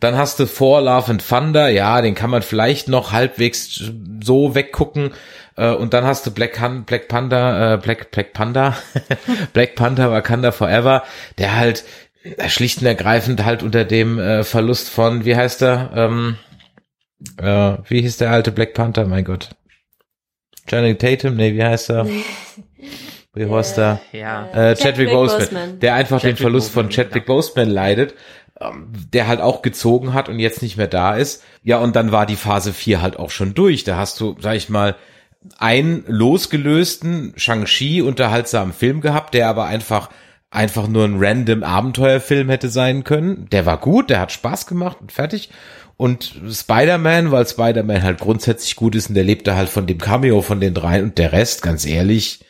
[0.00, 3.82] Dann hast du For Love and Thunder, ja, den kann man vielleicht noch halbwegs
[4.22, 5.10] so weggucken.
[5.56, 8.78] Äh, und dann hast du Black, Han Black Panda, äh, Black, Black Panda,
[9.52, 11.02] Black Panther Wakanda Forever,
[11.36, 11.84] der halt
[12.48, 16.36] schlicht und ergreifend halt unter dem äh, Verlust von, wie heißt er, ähm,
[17.38, 19.50] äh, wie hieß der alte Black Panther, mein Gott.
[20.68, 22.06] Channing Tatum, nee, wie heißt er?
[23.32, 24.00] Wie heißt er?
[24.10, 24.48] Ja.
[24.48, 27.36] Äh, Chadwick, Chadwick Boseman, Boseman, der einfach Chadwick den Verlust Boseman, von Chadwick genau.
[27.36, 28.14] Boseman leidet,
[28.60, 31.44] ähm, der halt auch gezogen hat und jetzt nicht mehr da ist.
[31.62, 33.84] Ja, und dann war die Phase 4 halt auch schon durch.
[33.84, 34.96] Da hast du, sag ich mal,
[35.58, 40.10] einen losgelösten Shang-Chi unterhaltsamen Film gehabt, der aber einfach
[40.50, 43.48] einfach nur ein random Abenteuerfilm hätte sein können.
[43.50, 45.50] Der war gut, der hat Spaß gemacht und fertig.
[45.96, 50.40] Und Spider-Man, weil Spider-Man halt grundsätzlich gut ist und der lebte halt von dem Cameo
[50.42, 52.40] von den dreien und der Rest, ganz ehrlich,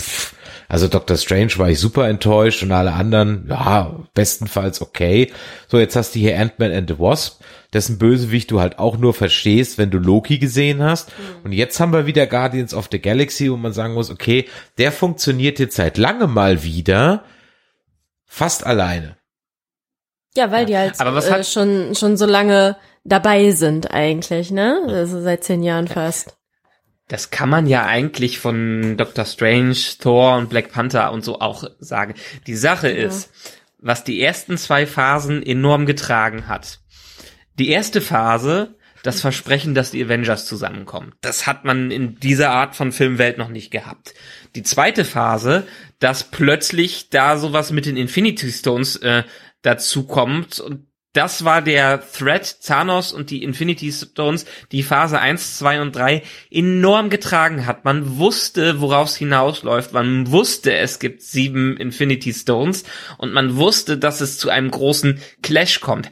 [0.00, 0.34] pff,
[0.68, 5.32] also Doctor Strange war ich super enttäuscht und alle anderen, ja, bestenfalls okay.
[5.66, 9.12] So, jetzt hast du hier Ant-Man and the Wasp, dessen Bösewicht du halt auch nur
[9.12, 11.08] verstehst, wenn du Loki gesehen hast.
[11.08, 11.44] Mhm.
[11.44, 14.46] Und jetzt haben wir wieder Guardians of the Galaxy, wo man sagen muss, okay,
[14.78, 17.24] der funktioniert jetzt seit lange mal wieder
[18.32, 19.16] Fast alleine.
[20.36, 24.82] Ja, weil die halt Aber was äh, schon, schon so lange dabei sind eigentlich, ne?
[24.86, 26.36] Also seit zehn Jahren fast.
[27.08, 31.64] Das kann man ja eigentlich von Doctor Strange, Thor und Black Panther und so auch
[31.80, 32.14] sagen.
[32.46, 33.08] Die Sache ja.
[33.08, 33.32] ist,
[33.78, 36.78] was die ersten zwei Phasen enorm getragen hat.
[37.58, 41.14] Die erste Phase, das Versprechen, dass die Avengers zusammenkommen.
[41.20, 44.14] Das hat man in dieser Art von Filmwelt noch nicht gehabt.
[44.54, 45.66] Die zweite Phase,
[45.98, 49.24] dass plötzlich da sowas mit den Infinity Stones äh,
[49.62, 55.58] dazu kommt und das war der Threat, Thanos und die Infinity Stones, die Phase 1,
[55.58, 56.22] 2 und 3
[56.52, 57.84] enorm getragen hat.
[57.84, 59.92] Man wusste, worauf es hinausläuft.
[59.92, 62.84] Man wusste, es gibt sieben Infinity Stones
[63.18, 66.10] und man wusste, dass es zu einem großen Clash kommt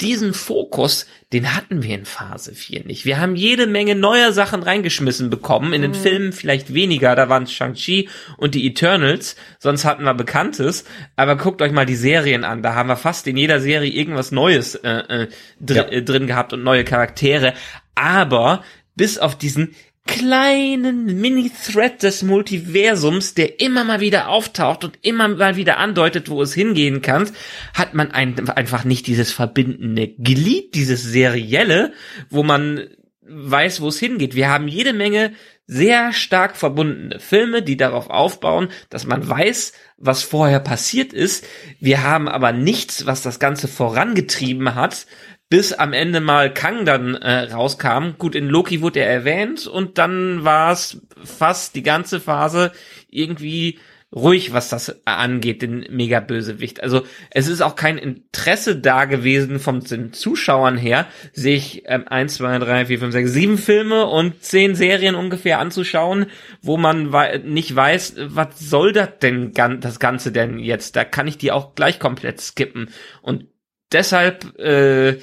[0.00, 3.04] diesen Fokus, den hatten wir in Phase 4 nicht.
[3.04, 5.96] Wir haben jede Menge neuer Sachen reingeschmissen bekommen, in den mhm.
[5.96, 10.84] Filmen vielleicht weniger, da waren Shang-Chi und die Eternals, sonst hatten wir Bekanntes,
[11.16, 14.32] aber guckt euch mal die Serien an, da haben wir fast in jeder Serie irgendwas
[14.32, 15.28] Neues äh, äh,
[15.60, 15.98] dr ja.
[15.98, 17.54] äh, drin gehabt und neue Charaktere,
[17.94, 18.62] aber
[18.96, 19.74] bis auf diesen
[20.10, 26.42] kleinen Mini-Thread des Multiversums, der immer mal wieder auftaucht und immer mal wieder andeutet, wo
[26.42, 27.30] es hingehen kann,
[27.74, 31.92] hat man ein, einfach nicht dieses verbindende Glied, dieses serielle,
[32.28, 32.88] wo man
[33.22, 34.34] weiß, wo es hingeht.
[34.34, 35.32] Wir haben jede Menge
[35.68, 41.46] sehr stark verbundene Filme, die darauf aufbauen, dass man weiß, was vorher passiert ist.
[41.78, 45.06] Wir haben aber nichts, was das Ganze vorangetrieben hat,
[45.50, 48.12] bis am Ende mal Kang dann äh, rauskam.
[48.16, 52.72] Gut, in Loki wurde er erwähnt und dann war es fast die ganze Phase
[53.10, 53.78] irgendwie
[54.14, 56.82] ruhig, was das angeht, den Mega-Bösewicht.
[56.82, 62.36] Also es ist auch kein Interesse da gewesen vom den Zuschauern her, sich ähm, 1,
[62.36, 66.26] 2, 3, 4, 5, 6, 7 Filme und 10 Serien ungefähr anzuschauen,
[66.62, 70.96] wo man we nicht weiß, was soll das denn das Ganze denn jetzt?
[70.96, 72.88] Da kann ich die auch gleich komplett skippen.
[73.22, 73.46] Und
[73.92, 75.18] deshalb äh,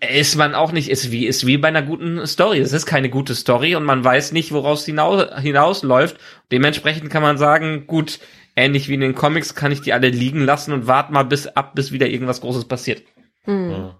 [0.00, 2.58] ist man auch nicht, ist wie, ist wie bei einer guten Story.
[2.58, 6.16] Es ist keine gute Story und man weiß nicht, woraus hinaus, hinausläuft.
[6.52, 8.20] Dementsprechend kann man sagen, gut,
[8.54, 11.48] ähnlich wie in den Comics kann ich die alle liegen lassen und warte mal bis
[11.48, 13.02] ab, bis wieder irgendwas Großes passiert.
[13.46, 13.92] Mhm.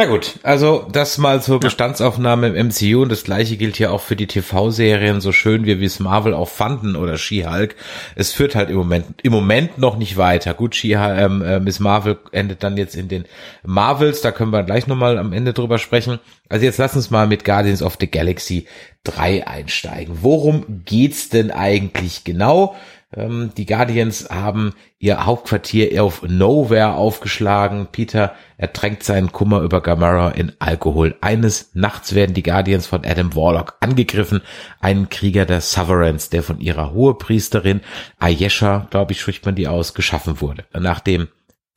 [0.00, 4.00] Na gut, also das mal zur Bestandsaufnahme im MCU und das gleiche gilt hier auch
[4.00, 7.76] für die TV-Serien, so schön wie wir es Marvel auch fanden oder She-Hulk.
[8.14, 10.54] Es führt halt im Moment im Moment noch nicht weiter.
[10.54, 13.26] Gut, She ähm, äh, Miss Marvel endet dann jetzt in den
[13.62, 16.18] Marvels, da können wir gleich nochmal am Ende drüber sprechen.
[16.48, 18.68] Also jetzt lass uns mal mit Guardians of the Galaxy
[19.04, 20.20] 3 einsteigen.
[20.22, 22.74] Worum geht's denn eigentlich genau?
[23.12, 27.88] Ähm, die Guardians haben ihr Hauptquartier auf Nowhere aufgeschlagen.
[27.90, 31.16] Peter ertränkt seinen Kummer über Gamora in Alkohol.
[31.20, 34.42] Eines Nachts werden die Guardians von Adam Warlock angegriffen,
[34.80, 37.80] einen Krieger der Sovereigns, der von ihrer Hohepriesterin
[38.18, 40.64] Ayesha, glaube ich, spricht man die aus, geschaffen wurde.
[40.72, 41.28] Nachdem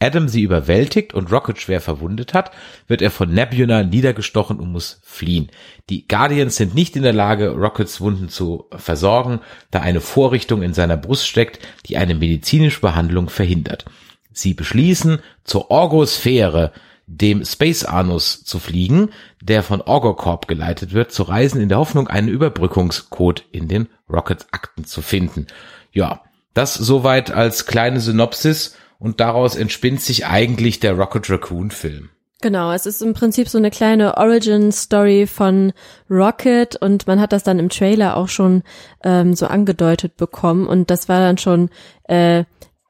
[0.03, 2.51] Adam sie überwältigt und Rocket schwer verwundet hat,
[2.87, 5.49] wird er von Nebula niedergestochen und muss fliehen.
[5.89, 9.39] Die Guardians sind nicht in der Lage, Rockets Wunden zu versorgen,
[9.71, 13.85] da eine Vorrichtung in seiner Brust steckt, die eine medizinische Behandlung verhindert.
[14.33, 16.73] Sie beschließen, zur Orgosphäre,
[17.05, 19.09] dem Space Anus zu fliegen,
[19.41, 24.85] der von Orgocorp geleitet wird, zu reisen in der Hoffnung, einen Überbrückungscode in den Rocket-Akten
[24.85, 25.47] zu finden.
[25.91, 26.21] Ja,
[26.53, 32.09] das soweit als kleine Synopsis und daraus entspinnt sich eigentlich der Rocket Raccoon Film.
[32.43, 35.71] Genau, es ist im Prinzip so eine kleine Origin-Story von
[36.09, 38.63] Rocket und man hat das dann im Trailer auch schon
[39.01, 41.69] ähm, so angedeutet bekommen und das war dann schon
[42.03, 42.43] äh,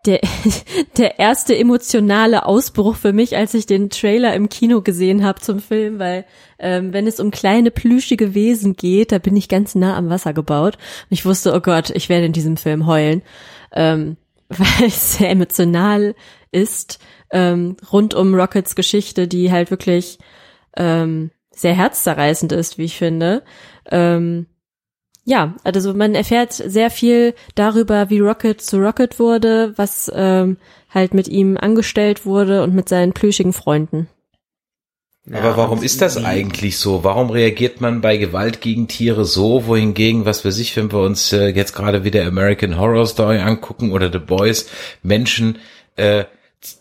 [0.07, 0.21] der,
[0.97, 5.59] der erste emotionale Ausbruch für mich, als ich den Trailer im Kino gesehen habe zum
[5.59, 6.25] Film, weil
[6.57, 10.33] ähm, wenn es um kleine plüschige Wesen geht, da bin ich ganz nah am Wasser
[10.33, 13.21] gebaut und ich wusste, oh Gott, ich werde in diesem Film heulen.
[13.71, 14.17] Ähm,
[14.59, 16.15] weil es sehr emotional
[16.51, 16.99] ist,
[17.31, 20.19] ähm, rund um Rockets Geschichte, die halt wirklich
[20.77, 23.43] ähm, sehr herzzerreißend ist, wie ich finde.
[23.89, 24.47] Ähm,
[25.25, 30.57] ja, also man erfährt sehr viel darüber, wie Rocket zu Rocket wurde, was ähm,
[30.89, 34.09] halt mit ihm angestellt wurde und mit seinen plüschigen Freunden.
[35.31, 37.05] Aber warum ist das eigentlich so?
[37.05, 41.31] Warum reagiert man bei Gewalt gegen Tiere so, wohingegen, was weiß ich, wenn wir uns
[41.31, 44.69] äh, jetzt gerade wieder American Horror Story angucken oder The Boys,
[45.01, 45.59] Menschen
[45.95, 46.25] äh,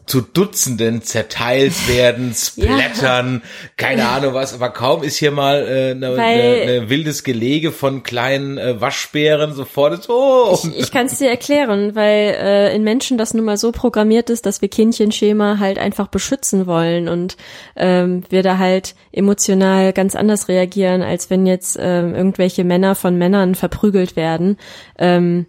[0.07, 3.69] zu Dutzenden zerteilt werden, splattern, ja.
[3.77, 8.03] keine Ahnung was, aber kaum ist hier mal äh, ne, ne, ne wildes Gelege von
[8.03, 10.59] kleinen äh, Waschbären sofort so.
[10.65, 14.29] Ich, ich kann es dir erklären, weil äh, in Menschen das nun mal so programmiert
[14.29, 17.37] ist, dass wir Kindchenschema halt einfach beschützen wollen und
[17.77, 23.17] ähm, wir da halt emotional ganz anders reagieren, als wenn jetzt ähm, irgendwelche Männer von
[23.17, 24.59] Männern verprügelt werden,
[24.99, 25.47] ähm,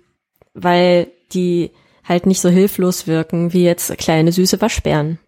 [0.54, 1.72] weil die
[2.04, 5.20] halt nicht so hilflos wirken wie jetzt kleine süße Waschbären.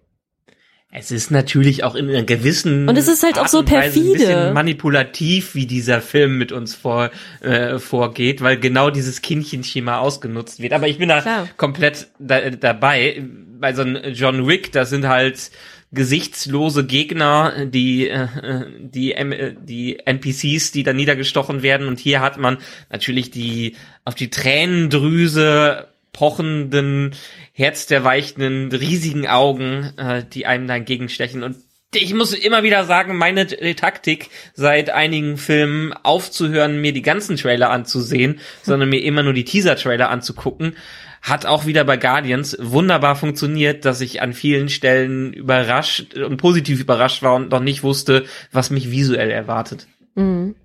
[0.97, 4.07] Es ist natürlich auch in einer gewissen und es ist halt Art auch so perfide,
[4.07, 7.11] ein bisschen manipulativ, wie dieser Film mit uns vor
[7.41, 10.71] äh, vorgeht, weil genau dieses Kindchenschema ausgenutzt wird.
[10.71, 11.49] Aber ich bin da Klar.
[11.57, 13.21] komplett da, dabei
[13.59, 15.51] bei so einem John Wick, das sind halt
[15.91, 18.27] gesichtslose Gegner, die äh,
[18.79, 22.57] die äh, die NPCs, die da niedergestochen werden und hier hat man
[22.89, 27.11] natürlich die auf die Tränendrüse pochenden,
[27.51, 31.57] herzderweichenden, riesigen Augen, äh, die einem da entgegenstechen und
[31.93, 37.69] ich muss immer wieder sagen, meine Taktik seit einigen Filmen aufzuhören, mir die ganzen Trailer
[37.69, 40.75] anzusehen, sondern mir immer nur die Teaser-Trailer anzugucken,
[41.21, 46.81] hat auch wieder bei Guardians wunderbar funktioniert, dass ich an vielen Stellen überrascht und positiv
[46.81, 49.87] überrascht war und noch nicht wusste, was mich visuell erwartet.
[50.15, 50.55] Mhm.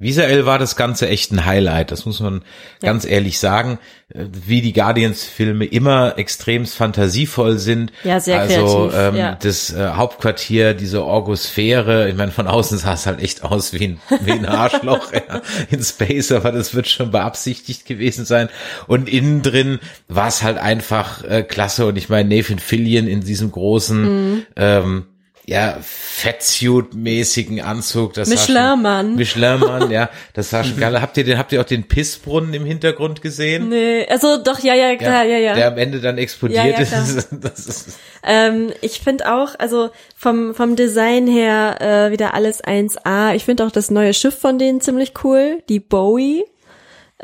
[0.00, 2.42] Visuell war das Ganze echt ein Highlight, das muss man
[2.80, 2.90] ja.
[2.90, 3.80] ganz ehrlich sagen,
[4.14, 7.90] äh, wie die Guardians-Filme immer extremst fantasievoll sind.
[8.04, 8.94] Ja, sehr also kreativ.
[8.96, 9.34] Ähm, ja.
[9.34, 13.88] das äh, Hauptquartier, diese Orgosphäre, ich meine, von außen sah es halt echt aus wie
[13.88, 18.50] ein, wie ein Arschloch ja, in Space, aber das wird schon beabsichtigt gewesen sein.
[18.86, 23.22] Und innen drin war es halt einfach äh, klasse und ich meine, Nathan Fillion in
[23.22, 24.46] diesem großen mhm.
[24.54, 25.06] ähm,
[25.48, 28.12] ja, Fettsuit-mäßigen Anzug.
[28.12, 29.16] Das Michelin-Mann.
[29.16, 30.10] Michelin-Manmann, ja.
[30.34, 31.00] Das sah schon geil.
[31.00, 33.70] Habt ihr den, habt ihr auch den Pissbrunnen im Hintergrund gesehen?
[33.70, 35.38] Nee, also doch, ja, ja, klar, ja, ja.
[35.38, 35.54] ja.
[35.54, 37.28] Der am Ende dann explodiert Ja, ja, ist.
[37.40, 37.98] Das ist.
[38.22, 43.34] Ähm, ich finde auch, also vom, vom Design her äh, wieder alles 1A.
[43.34, 46.44] Ich finde auch das neue Schiff von denen ziemlich cool, die Bowie.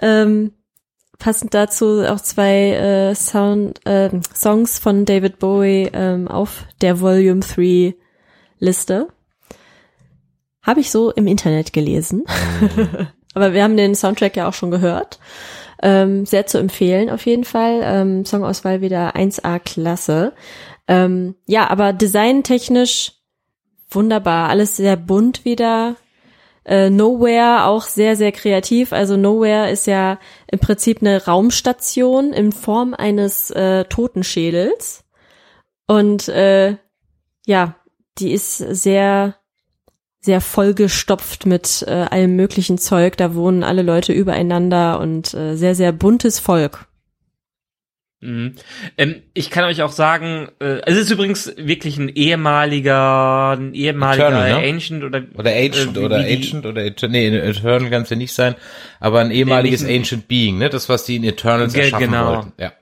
[0.01, 0.53] Ähm,
[1.19, 7.41] passend dazu auch zwei äh, Sound, äh, Songs von David Bowie ähm, auf der Volume
[7.41, 7.95] 3
[8.59, 9.09] Liste.
[10.63, 12.25] Habe ich so im Internet gelesen.
[13.35, 15.19] Aber wir haben den Soundtrack ja auch schon gehört.
[15.83, 17.81] Ähm, sehr zu empfehlen auf jeden Fall.
[17.83, 20.33] Ähm, Songauswahl wieder 1A Klasse.
[20.87, 23.13] Ähm, ja, aber designtechnisch
[23.91, 24.49] wunderbar.
[24.49, 25.97] Alles sehr bunt wieder.
[26.65, 28.93] Äh, Nowhere auch sehr, sehr kreativ.
[28.93, 30.19] Also Nowhere ist ja
[30.51, 35.05] im Prinzip eine Raumstation in Form eines äh, Totenschädels.
[35.87, 36.77] Und äh,
[37.47, 37.77] ja,
[38.19, 39.37] die ist sehr,
[40.21, 43.17] sehr vollgestopft mit äh, allem möglichen Zeug.
[43.17, 46.87] Da wohnen alle Leute übereinander und äh, sehr, sehr buntes Volk.
[48.21, 48.55] Mhm.
[48.97, 54.29] Ähm, ich kann euch auch sagen, äh, es ist übrigens wirklich ein ehemaliger, ein ehemaliger
[54.29, 54.69] Eternal, ne?
[54.73, 58.03] Ancient oder Oder Ancient äh, wie- oder wie die- Ancient oder Eternal, nee, Eternal kann
[58.03, 58.55] es ja nicht sein,
[58.99, 60.71] aber ein ehemaliges nicht- Ancient Being, ne?
[60.71, 62.37] Das, was die in Eternals erschaffen genau.
[62.37, 62.53] wollten.
[62.59, 62.73] Ja.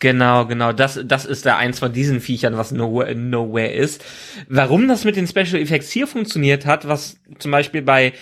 [0.00, 0.72] Genau, genau.
[0.72, 4.04] Das, das ist da eins von diesen Viechern, was Nowhere, Nowhere ist.
[4.48, 8.12] Warum das mit den Special Effects hier funktioniert hat, was zum Beispiel bei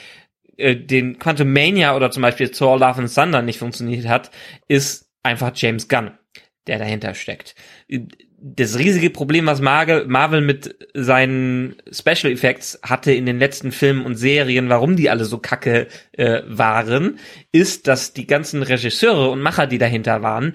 [0.58, 4.30] äh, den Quantum Mania oder zum Beispiel Thor Love and Thunder nicht funktioniert hat,
[4.66, 6.10] ist einfach James Gunn,
[6.66, 7.54] der dahinter steckt.
[8.40, 14.16] Das riesige Problem, was Marvel, mit seinen Special Effects hatte in den letzten Filmen und
[14.16, 17.18] Serien, warum die alle so kacke äh, waren,
[17.50, 20.52] ist, dass die ganzen Regisseure und Macher, die dahinter waren,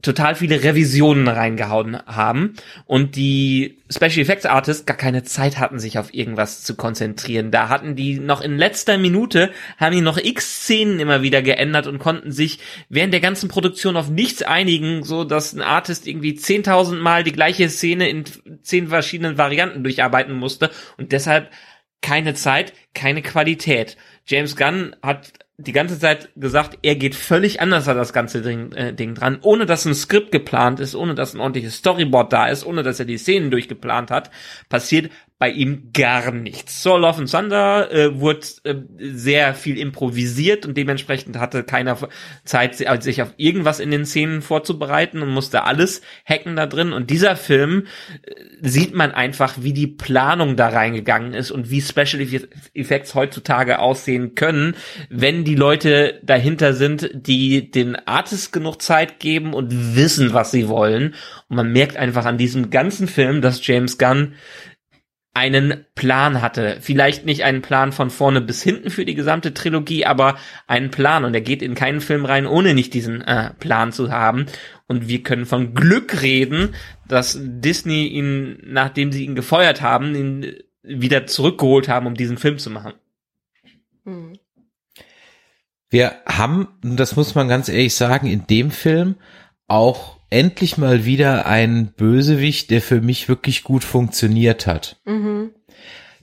[0.00, 5.98] total viele Revisionen reingehauen haben und die Special Effects Artists gar keine Zeit hatten, sich
[5.98, 7.50] auf irgendwas zu konzentrieren.
[7.50, 11.88] Da hatten die noch in letzter Minute, haben die noch x Szenen immer wieder geändert
[11.88, 16.34] und konnten sich während der ganzen Produktion auf nichts einigen, so dass ein Artist irgendwie
[16.34, 18.24] 10.000 Mal die gleiche Szene in
[18.62, 21.50] zehn verschiedenen Varianten durcharbeiten musste und deshalb
[22.02, 23.96] keine Zeit, keine Qualität.
[24.26, 28.72] James Gunn hat die ganze Zeit gesagt, er geht völlig anders an das ganze Ding,
[28.72, 32.46] äh, Ding dran, ohne dass ein Skript geplant ist, ohne dass ein ordentliches Storyboard da
[32.48, 34.30] ist, ohne dass er die Szenen durchgeplant hat,
[34.68, 36.82] passiert bei ihm gar nichts.
[36.82, 41.98] Soul Love and Thunder äh, wurde äh, sehr viel improvisiert und dementsprechend hatte keiner
[42.44, 46.94] Zeit, sich auf irgendwas in den Szenen vorzubereiten und musste alles hacken da drin.
[46.94, 47.86] Und dieser Film
[48.22, 48.32] äh,
[48.62, 52.26] sieht man einfach, wie die Planung da reingegangen ist und wie Special
[52.72, 54.74] Effects heutzutage aussehen können,
[55.10, 60.68] wenn die Leute dahinter sind, die den Artist genug Zeit geben und wissen, was sie
[60.68, 61.14] wollen.
[61.48, 64.34] Und man merkt einfach an diesem ganzen Film, dass James Gunn
[65.32, 66.78] einen Plan hatte.
[66.80, 70.36] Vielleicht nicht einen Plan von vorne bis hinten für die gesamte Trilogie, aber
[70.66, 71.24] einen Plan.
[71.24, 74.46] Und er geht in keinen Film rein, ohne nicht diesen äh, Plan zu haben.
[74.88, 76.74] Und wir können von Glück reden,
[77.06, 82.58] dass Disney ihn, nachdem sie ihn gefeuert haben, ihn wieder zurückgeholt haben, um diesen Film
[82.58, 82.94] zu machen.
[84.04, 84.38] Hm.
[85.88, 89.16] Wir haben, das muss man ganz ehrlich sagen, in dem Film
[89.68, 94.96] auch endlich mal wieder einen Bösewicht, der für mich wirklich gut funktioniert hat.
[95.04, 95.50] Mhm.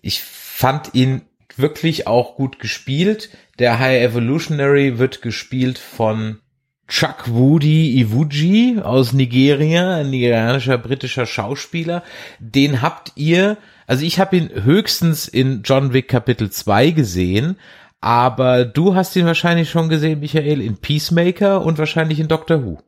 [0.01, 1.21] Ich fand ihn
[1.55, 3.29] wirklich auch gut gespielt.
[3.59, 6.39] Der High Evolutionary wird gespielt von
[6.87, 12.03] Chuck Woody Iwuji aus Nigeria, ein nigerianischer britischer Schauspieler.
[12.39, 13.57] Den habt ihr,
[13.87, 17.55] also ich habe ihn höchstens in John Wick Kapitel 2 gesehen,
[18.03, 22.79] aber du hast ihn wahrscheinlich schon gesehen, Michael, in Peacemaker und wahrscheinlich in Doctor Who.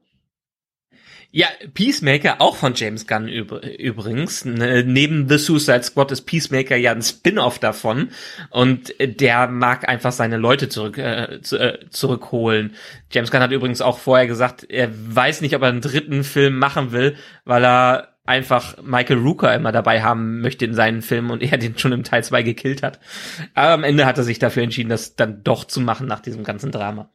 [1.32, 4.44] Ja, Peacemaker, auch von James Gunn übrigens.
[4.44, 8.10] Ne, neben The Suicide Squad ist Peacemaker ja ein Spin-off davon.
[8.50, 12.76] Und der mag einfach seine Leute zurück, äh, äh, zurückholen.
[13.10, 16.58] James Gunn hat übrigens auch vorher gesagt, er weiß nicht, ob er einen dritten Film
[16.58, 21.44] machen will, weil er einfach Michael Rooker immer dabei haben möchte in seinen Filmen und
[21.52, 23.00] er den schon im Teil 2 gekillt hat.
[23.54, 26.44] Aber am Ende hat er sich dafür entschieden, das dann doch zu machen nach diesem
[26.44, 27.10] ganzen Drama.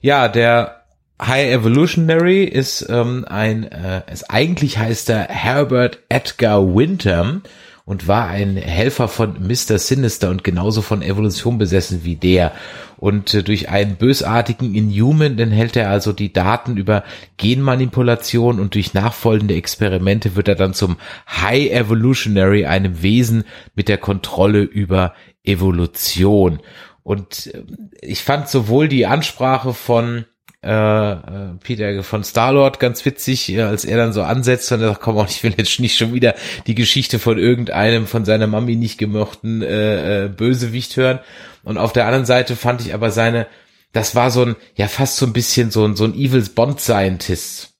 [0.00, 0.84] Ja, der
[1.20, 7.40] High Evolutionary ist ähm, ein, äh, es eigentlich heißt er Herbert Edgar Winter
[7.88, 9.78] und war ein Helfer von Mr.
[9.78, 12.52] Sinister und genauso von Evolution besessen wie der.
[12.98, 17.02] Und äh, durch einen bösartigen Inhuman, dann hält er also die Daten über
[17.38, 20.98] Genmanipulation und durch nachfolgende Experimente wird er dann zum
[21.30, 26.60] High Evolutionary, einem Wesen mit der Kontrolle über Evolution.
[27.02, 27.62] Und äh,
[28.02, 30.26] ich fand sowohl die Ansprache von
[30.64, 31.18] äh, äh,
[31.62, 35.16] Peter von Starlord ganz witzig, äh, als er dann so ansetzt und er sagt, komm
[35.16, 36.34] auch, ich will jetzt nicht schon wieder
[36.66, 41.20] die Geschichte von irgendeinem von seiner Mami nicht gemochten äh, äh, Bösewicht hören.
[41.62, 43.46] Und auf der anderen Seite fand ich aber seine,
[43.92, 46.80] das war so ein, ja fast so ein bisschen so ein, so ein Evils Bond
[46.80, 47.74] Scientist.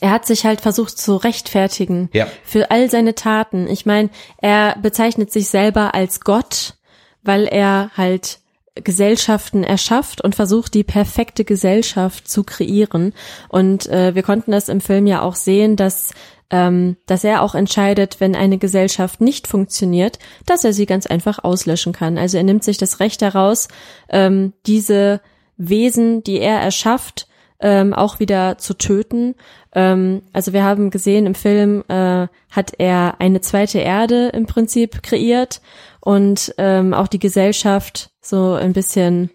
[0.00, 2.26] Er hat sich halt versucht zu rechtfertigen ja.
[2.44, 3.68] für all seine Taten.
[3.68, 6.74] Ich meine, er bezeichnet sich selber als Gott,
[7.22, 8.40] weil er halt
[8.74, 13.12] Gesellschaften erschafft und versucht, die perfekte Gesellschaft zu kreieren.
[13.48, 16.12] Und äh, wir konnten das im Film ja auch sehen, dass
[16.50, 21.42] ähm, dass er auch entscheidet, wenn eine Gesellschaft nicht funktioniert, dass er sie ganz einfach
[21.42, 22.18] auslöschen kann.
[22.18, 23.68] Also er nimmt sich das Recht heraus,
[24.08, 25.20] ähm, diese
[25.56, 27.28] Wesen, die er erschafft,
[27.60, 29.34] ähm, auch wieder zu töten.
[29.74, 35.02] Ähm, also wir haben gesehen, im Film äh, hat er eine zweite Erde im Prinzip
[35.02, 35.62] kreiert
[36.00, 39.30] und ähm, auch die Gesellschaft so ein bisschen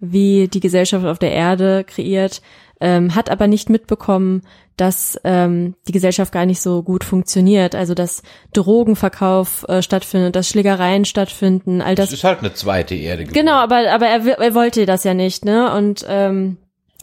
[0.00, 2.42] wie die Gesellschaft auf der Erde kreiert,
[2.80, 4.42] ähm, hat aber nicht mitbekommen,
[4.76, 7.74] dass ähm, die Gesellschaft gar nicht so gut funktioniert.
[7.74, 8.22] Also dass
[8.52, 12.10] Drogenverkauf äh, stattfindet, dass Schlägereien stattfinden, all das.
[12.10, 13.24] Das ist halt eine zweite Erde.
[13.24, 13.34] Geworden.
[13.34, 15.72] Genau, aber aber er, er wollte das ja nicht, ne?
[15.74, 16.56] Und ähm,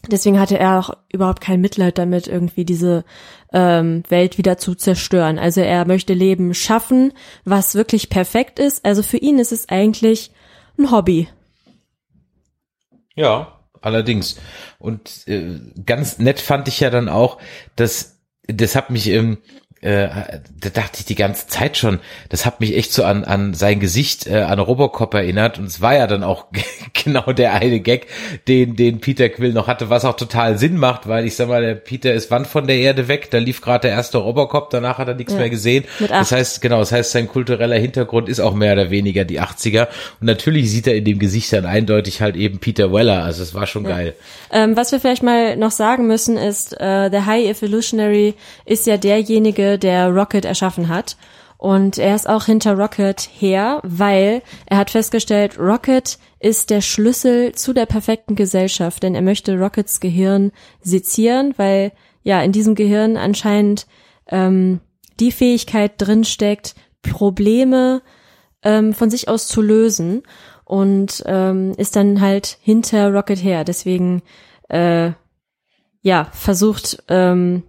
[0.10, 3.06] deswegen hatte er auch überhaupt kein Mitleid damit, irgendwie diese
[3.54, 5.40] ähm, Welt wieder zu zerstören.
[5.40, 7.14] Also er möchte Leben schaffen,
[7.46, 8.86] was wirklich perfekt ist.
[8.86, 10.32] Also für ihn ist es eigentlich
[10.82, 11.28] ein Hobby.
[13.16, 14.40] Ja, allerdings.
[14.80, 17.40] Und äh, ganz nett fand ich ja dann auch,
[17.76, 19.38] dass das hat mich ähm,
[19.82, 20.08] äh,
[20.60, 23.80] da dachte ich die ganze Zeit schon, das hat mich echt so an, an sein
[23.80, 26.46] Gesicht, äh, an Robocop erinnert und es war ja dann auch
[26.94, 28.06] genau der eine Gag,
[28.48, 31.64] den, den Peter Quill noch hatte, was auch total Sinn macht, weil ich sag mal,
[31.64, 35.00] der Peter ist wann von der Erde weg, da lief gerade der erste Robocop, danach
[35.00, 35.86] hat er nichts ja, mehr gesehen.
[36.08, 39.88] Das heißt, genau, das heißt, sein kultureller Hintergrund ist auch mehr oder weniger die 80er
[40.20, 43.56] und natürlich sieht er in dem Gesicht dann eindeutig halt eben Peter Weller, also es
[43.56, 43.90] war schon ja.
[43.90, 44.14] geil.
[44.52, 48.98] Ähm, was wir vielleicht mal noch sagen müssen ist, äh, der High Evolutionary ist ja
[48.98, 51.18] derjenige, der Rocket erschaffen hat.
[51.58, 57.54] Und er ist auch hinter Rocket her, weil er hat festgestellt, Rocket ist der Schlüssel
[57.54, 60.52] zu der perfekten Gesellschaft, denn er möchte Rockets Gehirn
[60.82, 61.92] sezieren, weil
[62.24, 63.86] ja in diesem Gehirn anscheinend
[64.28, 64.80] ähm,
[65.20, 68.02] die Fähigkeit drinsteckt, Probleme
[68.64, 70.24] ähm, von sich aus zu lösen
[70.66, 73.64] und ähm, ist dann halt hinter Rocket her.
[73.64, 74.24] Deswegen
[74.70, 75.12] äh,
[76.02, 77.64] ja versucht ähm,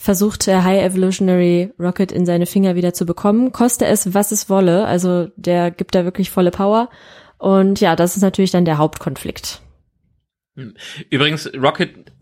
[0.00, 4.48] versucht der High Evolutionary Rocket in seine Finger wieder zu bekommen, koste es, was es
[4.48, 4.86] wolle.
[4.86, 6.88] Also der gibt da wirklich volle Power.
[7.36, 9.60] Und ja, das ist natürlich dann der Hauptkonflikt.
[11.10, 12.12] Übrigens, Rocket,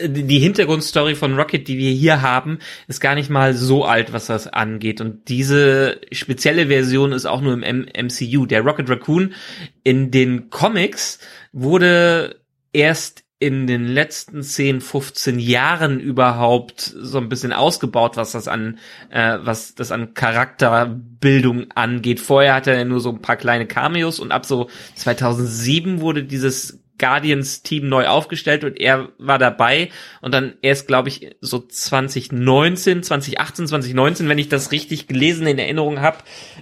[0.00, 4.26] die Hintergrundstory von Rocket, die wir hier haben, ist gar nicht mal so alt, was
[4.26, 5.00] das angeht.
[5.00, 8.46] Und diese spezielle Version ist auch nur im MCU.
[8.46, 9.34] Der Rocket Raccoon
[9.82, 11.18] in den Comics
[11.52, 12.36] wurde
[12.72, 18.78] erst in den letzten 10, 15 Jahren überhaupt so ein bisschen ausgebaut, was das an,
[19.10, 22.20] äh, was das an Charakterbildung angeht.
[22.20, 26.80] Vorher hatte er nur so ein paar kleine Cameos und ab so 2007 wurde dieses
[26.98, 29.90] Guardians-Team neu aufgestellt und er war dabei
[30.22, 35.58] und dann erst, glaube ich, so 2019, 2018, 2019, wenn ich das richtig gelesen in
[35.58, 36.18] Erinnerung habe,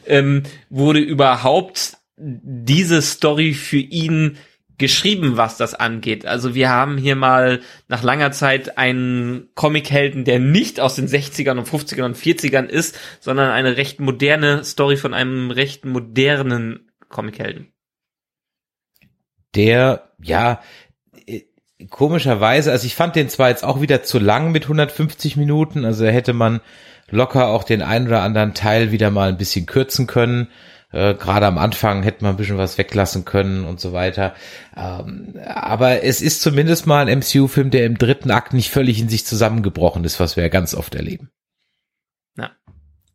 [0.06, 4.36] ähm, wurde überhaupt diese Story für ihn
[4.82, 6.26] geschrieben, was das angeht.
[6.26, 11.56] Also wir haben hier mal nach langer Zeit einen Comichelden, der nicht aus den 60ern
[11.56, 17.72] und 50ern und 40ern ist, sondern eine recht moderne Story von einem recht modernen Comichelden.
[19.54, 20.60] Der, ja,
[21.26, 21.42] äh,
[21.88, 26.04] komischerweise, also ich fand den zwar jetzt auch wieder zu lang mit 150 Minuten, also
[26.06, 26.60] hätte man
[27.08, 30.48] locker auch den einen oder anderen Teil wieder mal ein bisschen kürzen können
[30.92, 34.34] Äh, Gerade am Anfang hätte man ein bisschen was weglassen können und so weiter.
[34.76, 39.08] Ähm, aber es ist zumindest mal ein MCU-Film, der im dritten Akt nicht völlig in
[39.08, 41.30] sich zusammengebrochen ist, was wir ja ganz oft erleben.
[42.36, 42.50] Ja.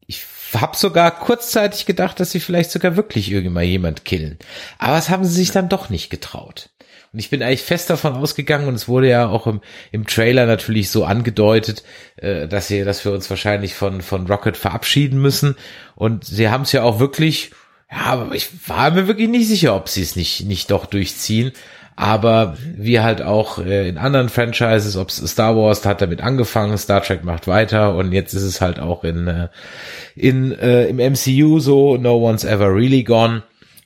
[0.06, 4.38] Ich habe sogar kurzzeitig gedacht, dass sie vielleicht sogar wirklich irgendwann jemand killen.
[4.80, 6.70] Aber das haben sie sich dann doch nicht getraut.
[7.14, 9.62] Und ich bin eigentlich fest davon ausgegangen, und es wurde ja auch im,
[9.92, 11.84] im Trailer natürlich so angedeutet,
[12.18, 15.56] äh, dass, sie, dass wir uns wahrscheinlich von, von Rocket verabschieden müssen.
[15.96, 17.52] Und sie haben es ja auch wirklich,
[17.92, 21.52] ja, aber ich war mir wirklich nicht sicher, ob sie es nicht, nicht doch durchziehen.
[22.00, 27.02] Aber wie halt auch äh, in anderen Franchises, ob Star Wars hat damit angefangen, Star
[27.02, 29.48] Trek macht weiter und jetzt ist es halt auch in, äh,
[30.16, 33.42] in äh, im MCU so, no one's ever really gone.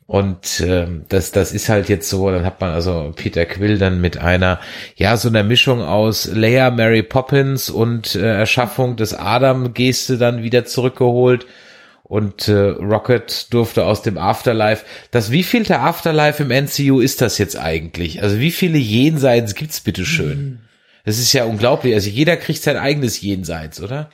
[0.08, 4.02] Und ähm, das, das ist halt jetzt so, dann hat man also Peter Quill dann
[4.02, 4.60] mit einer,
[4.98, 10.66] ja, so einer Mischung aus Leia, Mary Poppins und äh, Erschaffung des Adam-Geste dann wieder
[10.66, 11.46] zurückgeholt.
[12.12, 14.84] Und äh, Rocket durfte aus dem Afterlife.
[15.12, 18.22] Das wievielte Afterlife im NCU ist das jetzt eigentlich?
[18.22, 20.38] Also wie viele Jenseits gibt's bitteschön?
[20.38, 20.60] Mhm.
[21.06, 21.94] Das ist ja unglaublich.
[21.94, 24.10] Also jeder kriegt sein eigenes Jenseits, oder?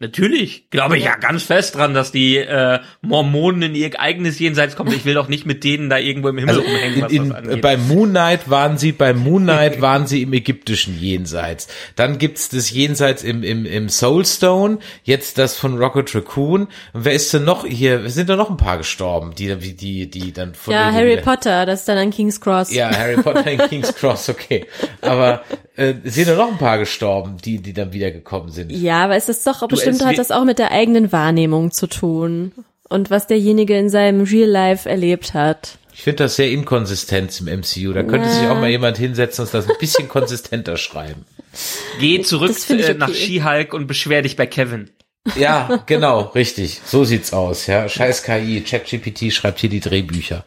[0.00, 4.74] Natürlich, glaube ich ja ganz fest dran, dass die äh, Mormonen in ihr eigenes Jenseits
[4.74, 4.92] kommen.
[4.92, 7.38] Ich will doch nicht mit denen da irgendwo im Himmel also rumhängen, was in, das
[7.38, 7.62] angeht.
[7.62, 11.68] Bei Moon Knight waren sie, bei Moon Knight waren sie im ägyptischen Jenseits.
[11.94, 16.62] Dann gibt's das Jenseits im, im, im Soulstone, jetzt das von Rocket Raccoon.
[16.92, 18.10] Und wer ist denn noch hier?
[18.10, 21.66] Sind da noch ein paar gestorben, die, die, die, die dann von Ja, Harry Potter,
[21.66, 22.74] das ist dann an King's Cross.
[22.74, 24.66] Ja, Harry Potter in King's Cross, okay.
[25.02, 25.44] Aber
[25.76, 28.70] äh, sind da noch ein paar gestorben, die, die dann wiedergekommen sind.
[28.70, 31.86] Ja, aber es ist doch, du, bestimmt hat das auch mit der eigenen Wahrnehmung zu
[31.86, 32.52] tun.
[32.88, 35.78] Und was derjenige in seinem Real Life erlebt hat.
[35.94, 37.92] Ich finde das sehr inkonsistent im MCU.
[37.92, 38.32] Da könnte ja.
[38.32, 41.24] sich auch mal jemand hinsetzen und das ein bisschen konsistenter schreiben.
[42.00, 42.94] Geh zurück äh, okay.
[42.94, 44.90] nach She-Hulk und beschwer dich bei Kevin.
[45.36, 46.80] Ja, genau, richtig.
[46.84, 47.88] So sieht's aus, ja.
[47.88, 50.44] Scheiß KI, ChatGPT schreibt hier die Drehbücher.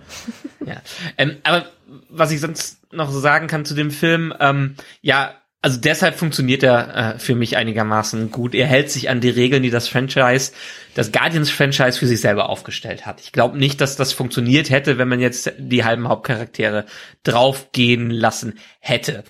[0.65, 0.81] Ja.
[1.17, 1.65] Ähm, aber
[2.09, 7.15] was ich sonst noch sagen kann zu dem Film, ähm, ja, also deshalb funktioniert er
[7.15, 8.53] äh, für mich einigermaßen gut.
[8.53, 10.51] Er hält sich an die Regeln, die das Franchise,
[10.93, 13.21] das Guardians-Franchise für sich selber aufgestellt hat.
[13.21, 16.85] Ich glaube nicht, dass das funktioniert hätte, wenn man jetzt die halben Hauptcharaktere
[17.23, 19.23] draufgehen lassen hätte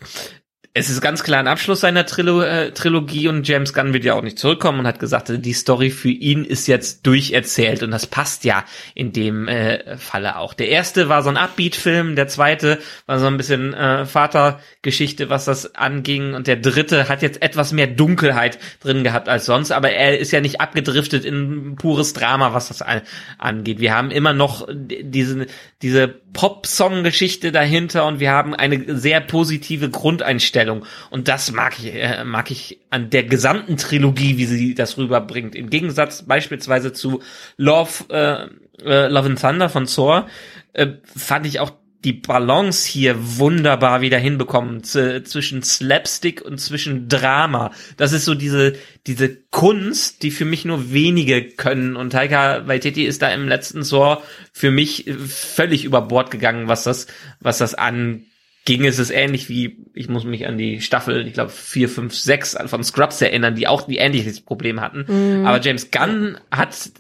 [0.78, 4.14] es ist ganz klar ein Abschluss seiner Trilo äh, Trilogie und James Gunn wird ja
[4.14, 8.06] auch nicht zurückkommen und hat gesagt, die Story für ihn ist jetzt durcherzählt und das
[8.06, 8.64] passt ja
[8.94, 10.54] in dem äh, Falle auch.
[10.54, 15.46] Der erste war so ein Upbeat-Film, der zweite war so ein bisschen äh, Vatergeschichte, was
[15.46, 19.90] das anging und der dritte hat jetzt etwas mehr Dunkelheit drin gehabt als sonst, aber
[19.90, 23.02] er ist ja nicht abgedriftet in pures Drama, was das an
[23.40, 23.80] angeht.
[23.80, 25.48] Wir haben immer noch diese,
[25.82, 30.67] diese Pop-Song-Geschichte dahinter und wir haben eine sehr positive Grundeinstellung.
[31.10, 35.56] Und das mag ich, äh, mag ich an der gesamten Trilogie, wie sie das rüberbringt.
[35.56, 37.22] Im Gegensatz beispielsweise zu
[37.58, 38.48] Love, äh,
[38.84, 40.28] äh, Love and Thunder von Thor,
[40.74, 41.72] äh, fand ich auch
[42.04, 47.72] die Balance hier wunderbar wieder hinbekommen zwischen Slapstick und zwischen Drama.
[47.98, 48.76] Das ist so diese
[49.08, 53.84] diese Kunst, die für mich nur wenige können und Taika Waititi ist da im letzten
[53.84, 54.22] Saw
[54.54, 57.08] für mich völlig über Bord gegangen, was das
[57.40, 58.26] was das an
[58.68, 62.14] ging es es ähnlich wie, ich muss mich an die Staffel, ich glaube, 4, 5,
[62.14, 65.06] 6 von Scrubs erinnern, die auch die ähnliches Problem hatten.
[65.08, 65.46] Mhm.
[65.46, 66.92] Aber James Gunn hat,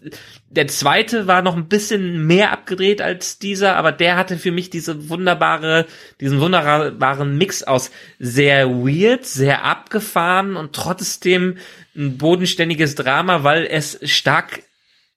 [0.49, 4.69] der zweite war noch ein bisschen mehr abgedreht als dieser, aber der hatte für mich
[4.69, 5.87] diese wunderbare,
[6.21, 11.57] diesen wunderbaren Mix aus sehr weird, sehr abgefahren und trotzdem
[11.97, 14.61] ein bodenständiges Drama, weil es stark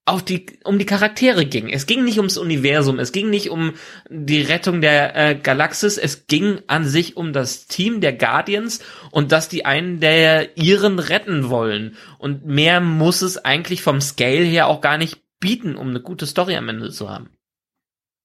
[0.06, 1.68] auf die, um die Charaktere ging.
[1.68, 3.74] Es ging nicht ums Universum, es ging nicht um
[4.08, 8.80] die Rettung der äh, Galaxis, es ging an sich um das Team der Guardians
[9.10, 11.96] und dass die einen der ihren retten wollen.
[12.18, 16.26] Und mehr muss es eigentlich vom Scale her auch gar nicht bieten, um eine gute
[16.26, 17.30] Story am Ende zu haben.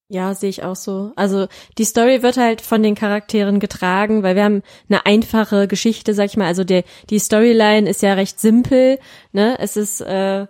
[0.08, 1.14] Ja, sehe ich auch so.
[1.16, 1.48] Also
[1.80, 6.26] die Story wird halt von den Charakteren getragen, weil wir haben eine einfache Geschichte, sag
[6.26, 6.46] ich mal.
[6.46, 9.00] Also der, die Storyline ist ja recht simpel.
[9.32, 10.46] Ne, es ist äh,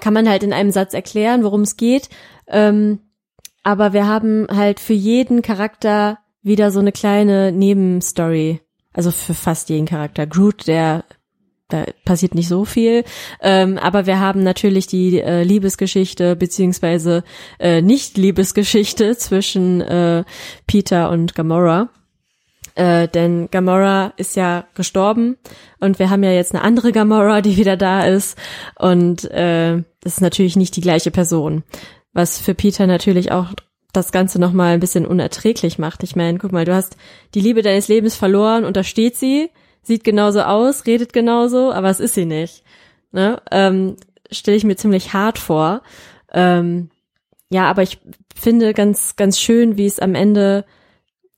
[0.00, 2.08] kann man halt in einem Satz erklären, worum es geht.
[2.48, 3.00] Ähm,
[3.62, 8.60] aber wir haben halt für jeden Charakter wieder so eine kleine Nebenstory.
[8.92, 10.26] Also für fast jeden Charakter.
[10.26, 11.04] Groot, der
[11.68, 13.04] da passiert nicht so viel.
[13.40, 17.22] Ähm, aber wir haben natürlich die äh, Liebesgeschichte beziehungsweise
[17.58, 20.24] äh, Nicht-Liebesgeschichte zwischen äh,
[20.66, 21.88] Peter und Gamora.
[22.74, 25.36] Äh, denn Gamora ist ja gestorben
[25.80, 28.38] und wir haben ja jetzt eine andere Gamora, die wieder da ist.
[28.78, 31.64] Und äh, das ist natürlich nicht die gleiche Person.
[32.12, 33.48] Was für Peter natürlich auch
[33.92, 36.02] das Ganze nochmal ein bisschen unerträglich macht.
[36.02, 36.96] Ich meine, guck mal, du hast
[37.34, 39.50] die Liebe deines Lebens verloren und da steht sie,
[39.82, 42.62] sieht genauso aus, redet genauso, aber es ist sie nicht.
[43.12, 43.40] Ne?
[43.50, 43.96] Ähm,
[44.30, 45.82] Stelle ich mir ziemlich hart vor.
[46.32, 46.90] Ähm,
[47.50, 47.98] ja, aber ich
[48.36, 50.64] finde ganz, ganz schön, wie es am Ende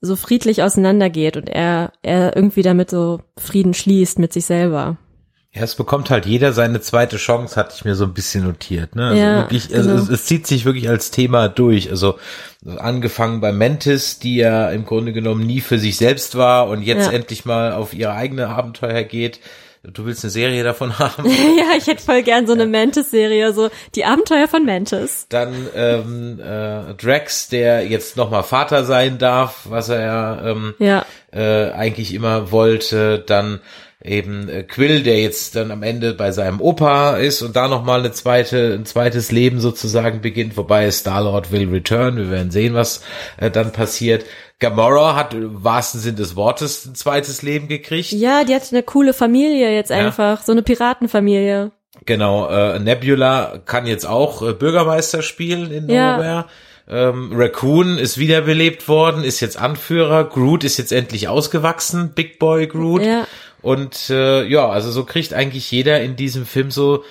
[0.05, 4.97] so friedlich auseinandergeht und er, er irgendwie damit so Frieden schließt mit sich selber.
[5.55, 8.95] Ja, es bekommt halt jeder seine zweite Chance, hatte ich mir so ein bisschen notiert.
[8.95, 9.05] Ne?
[9.09, 10.01] Also Ja, wirklich, also genau.
[10.01, 11.89] es, es zieht sich wirklich als Thema durch.
[11.91, 12.15] Also
[12.77, 17.05] angefangen bei Mantis, die ja im Grunde genommen nie für sich selbst war und jetzt
[17.05, 17.11] Ja.
[17.11, 19.39] endlich mal auf ihre eigene Abenteuer geht.
[19.91, 21.25] Du willst eine Serie davon haben?
[21.57, 25.25] ja, ich hätte voll gern so eine Mantis-Serie, so die Abenteuer von Mantis.
[25.29, 31.05] Dann ähm, äh, Drax, der jetzt nochmal Vater sein darf, was er ja ähm, Ja,
[31.31, 33.19] äh, eigentlich immer wollte.
[33.19, 33.59] Dann
[34.03, 37.99] eben äh, Quill, der jetzt dann am Ende bei seinem Opa ist und da nochmal
[38.01, 42.17] eine zweite, ein zweites Leben sozusagen beginnt, wobei Star-Lord will return.
[42.17, 43.01] Wir werden sehen, was
[43.37, 44.25] äh, dann passiert.
[44.59, 48.11] Gamora hat im wahrsten Sinn des Wortes ein zweites Leben gekriegt.
[48.11, 49.97] ja, die hat eine coole Familie jetzt Ja.
[49.97, 51.71] einfach, so eine Piratenfamilie.
[52.05, 56.17] Genau, äh, Nebula kann jetzt auch äh, Bürgermeister spielen in Ja.
[56.17, 56.45] Nowhere.
[56.89, 60.25] Ähm, Raccoon ist wiederbelebt worden, ist jetzt Anführer.
[60.25, 63.05] Groot ist jetzt endlich ausgewachsen, Big Boy Groot.
[63.05, 63.25] Ja.
[63.63, 67.03] Und äh, ja, also so kriegt eigentlich jeder in diesem Film so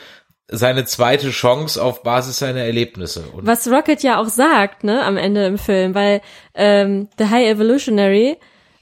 [0.49, 3.25] seine zweite Chance auf Basis seiner Erlebnisse.
[3.33, 6.21] Und Was Rocket ja auch sagt, ne, am Ende im Film, weil
[6.55, 8.37] ähm, The High Evolutionary,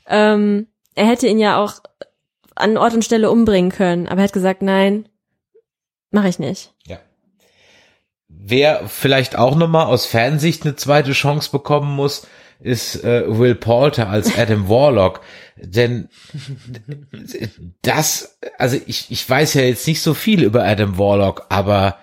[0.09, 0.67] ähm,
[0.97, 1.75] er hätte ihn ja auch
[2.57, 5.09] an Ort und Stelle umbringen können, aber er hat gesagt, nein,
[6.11, 6.75] mache ich nicht.
[6.87, 6.99] ja.
[8.33, 12.27] Wer vielleicht auch nochmal aus Fansicht eine zweite Chance bekommen muss,
[12.61, 15.21] ist äh, Will Poulter als Adam Warlock.
[15.57, 16.09] Denn
[17.83, 21.99] das, also ich, ich weiß ja jetzt nicht so viel über Adam Warlock, aber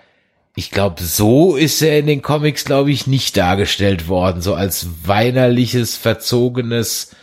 [0.56, 4.42] ich glaube, so ist er in den Comics, glaube ich, nicht dargestellt worden.
[4.42, 7.16] So als weinerliches, verzogenes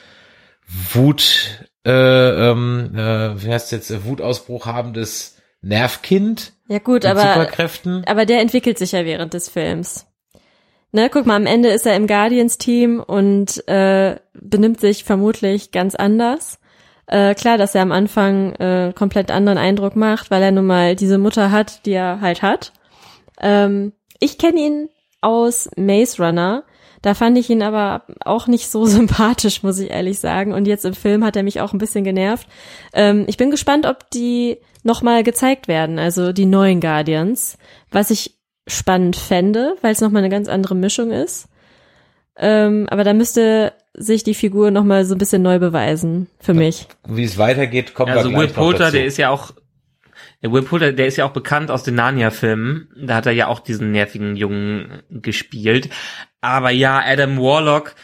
[0.92, 1.90] Wut, äh,
[2.50, 8.04] ähm, äh, wie heißt jetzt, Wutausbruch habendes Nervkind Ja gut, aber Superkräften.
[8.06, 10.06] aber der entwickelt sich ja während des Films.
[10.94, 15.96] Ne, guck mal, am Ende ist er im Guardians-Team und äh, benimmt sich vermutlich ganz
[15.96, 16.60] anders.
[17.08, 20.94] Äh, klar, dass er am Anfang äh, komplett anderen Eindruck macht, weil er nun mal
[20.94, 22.72] diese Mutter hat, die er halt hat.
[23.40, 24.88] Ähm, ich kenne ihn
[25.20, 26.62] aus Maze Runner.
[27.02, 30.52] Da fand ich ihn aber auch nicht so sympathisch, muss ich ehrlich sagen.
[30.52, 32.46] Und jetzt im Film hat er mich auch ein bisschen genervt.
[32.92, 37.58] Ähm, ich bin gespannt, ob die nochmal gezeigt werden, also die neuen Guardians.
[37.90, 38.36] Was ich
[38.66, 41.48] spannend fände, weil es nochmal eine ganz andere Mischung ist.
[42.36, 46.88] Ähm, aber da müsste sich die Figur nochmal so ein bisschen neu beweisen, für mich.
[47.06, 49.52] Wie es weitergeht, kommen Also Will gleich noch Poulter, der ist ja auch,
[50.42, 52.88] der Will Poulter, der ist ja auch bekannt aus den Narnia-Filmen.
[52.96, 55.90] Da hat er ja auch diesen nervigen Jungen gespielt.
[56.40, 57.94] Aber ja, Adam Warlock,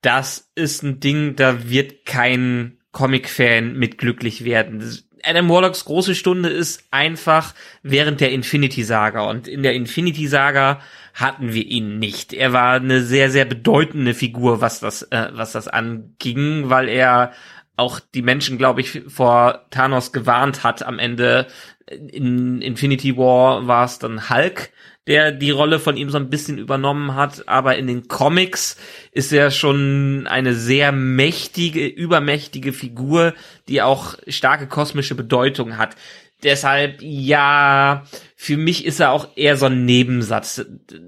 [0.00, 4.78] das ist ein Ding, da wird kein Comic-Fan mit glücklich werden.
[4.78, 10.26] Das- Adam Warlocks große Stunde ist einfach während der Infinity Saga und in der Infinity
[10.26, 10.80] Saga
[11.14, 12.32] hatten wir ihn nicht.
[12.32, 17.32] Er war eine sehr sehr bedeutende Figur, was das äh, was das anging, weil er
[17.76, 21.46] auch die Menschen, glaube ich, vor Thanos gewarnt hat am Ende.
[21.86, 24.70] In Infinity War war es dann Hulk,
[25.06, 28.76] der die Rolle von ihm so ein bisschen übernommen hat, aber in den Comics
[29.12, 33.34] ist er schon eine sehr mächtige, übermächtige Figur,
[33.68, 35.96] die auch starke kosmische Bedeutung hat.
[36.42, 38.04] Deshalb, ja,
[38.36, 40.66] für mich ist er auch eher so ein Nebensatz.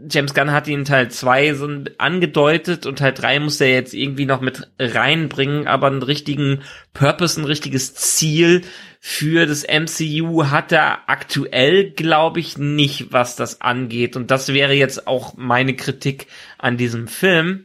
[0.08, 1.68] James Gunn hat ihn Teil 2 so
[1.98, 6.62] angedeutet und Teil 3 muss er jetzt irgendwie noch mit reinbringen, aber einen richtigen
[6.94, 8.62] Purpose, ein richtiges Ziel
[9.00, 14.16] für das MCU hat er aktuell, glaube ich, nicht, was das angeht.
[14.16, 16.26] Und das wäre jetzt auch meine Kritik
[16.58, 17.64] an diesem Film.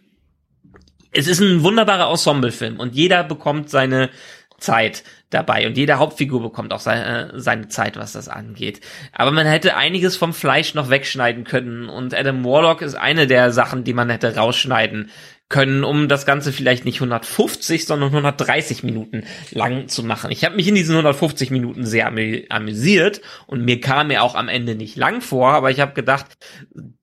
[1.12, 4.10] Es ist ein wunderbarer Ensemblefilm und jeder bekommt seine
[4.58, 8.82] Zeit dabei und jede Hauptfigur bekommt auch seine, seine Zeit, was das angeht.
[9.12, 13.52] Aber man hätte einiges vom Fleisch noch wegschneiden können und Adam Warlock ist eine der
[13.52, 15.10] Sachen, die man hätte rausschneiden
[15.50, 20.32] können, um das Ganze vielleicht nicht 150, sondern 130 Minuten lang zu machen.
[20.32, 24.36] Ich habe mich in diesen 150 Minuten sehr amü amüsiert und mir kam er auch
[24.36, 26.26] am Ende nicht lang vor, aber ich habe gedacht,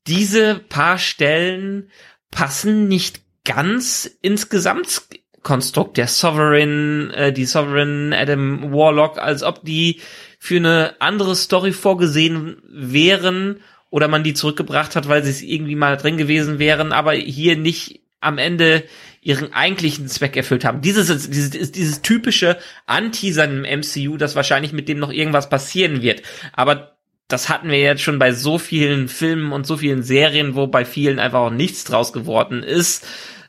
[0.07, 1.91] diese paar Stellen
[2.30, 10.01] passen nicht ganz ins Gesamtkonstrukt der Sovereign, äh, die Sovereign Adam Warlock, als ob die
[10.38, 13.61] für eine andere Story vorgesehen wären
[13.91, 17.57] oder man die zurückgebracht hat, weil sie es irgendwie mal drin gewesen wären, aber hier
[17.57, 18.85] nicht am Ende
[19.23, 20.81] ihren eigentlichen Zweck erfüllt haben.
[20.81, 26.23] Dieses, dieses, dieses typische Anteasern im MCU, dass wahrscheinlich mit dem noch irgendwas passieren wird.
[26.53, 26.97] Aber
[27.29, 30.85] das hatten wir jetzt schon bei so vielen Filmen und so vielen Serien, wo bei
[30.85, 33.07] vielen einfach auch nichts draus geworden ist.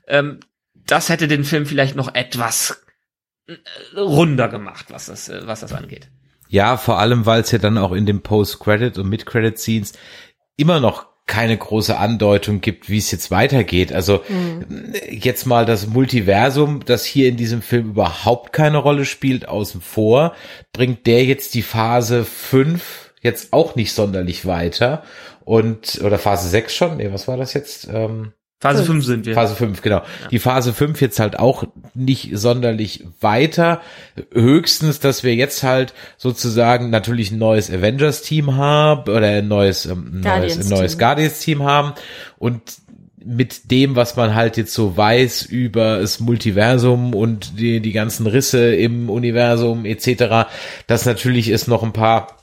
[0.07, 0.39] Ähm,
[0.73, 2.83] das hätte den Film vielleicht noch etwas
[3.47, 3.55] äh,
[3.97, 6.09] runder gemacht, was das, äh, was das angeht.
[6.49, 9.93] Ja, vor allem, weil es ja dann auch in den Post-Credit- und Mid-Credit-Scenes
[10.57, 13.93] immer noch keine große Andeutung gibt, wie es jetzt weitergeht.
[13.93, 14.93] Also mhm.
[15.09, 20.35] jetzt mal das Multiversum, das hier in diesem Film überhaupt keine Rolle spielt, außen vor,
[20.73, 25.03] bringt der jetzt die Phase 5 jetzt auch nicht sonderlich weiter.
[25.45, 26.97] Und, oder Phase 6 schon?
[26.97, 27.87] Nee, was war das jetzt?
[27.87, 29.33] Ähm, Phase 5 sind wir.
[29.33, 29.97] Phase 5, genau.
[29.97, 30.27] Ja.
[30.29, 31.63] Die Phase 5 jetzt halt auch
[31.95, 33.81] nicht sonderlich weiter.
[34.31, 40.21] Höchstens, dass wir jetzt halt sozusagen natürlich ein neues Avengers-Team haben oder ein neues, ähm,
[40.21, 41.93] neues, ein neues Guardians-Team haben
[42.37, 42.61] und
[43.23, 48.27] mit dem, was man halt jetzt so weiß über das Multiversum und die, die ganzen
[48.27, 50.47] Risse im Universum etc.,
[50.85, 52.40] dass natürlich es noch ein paar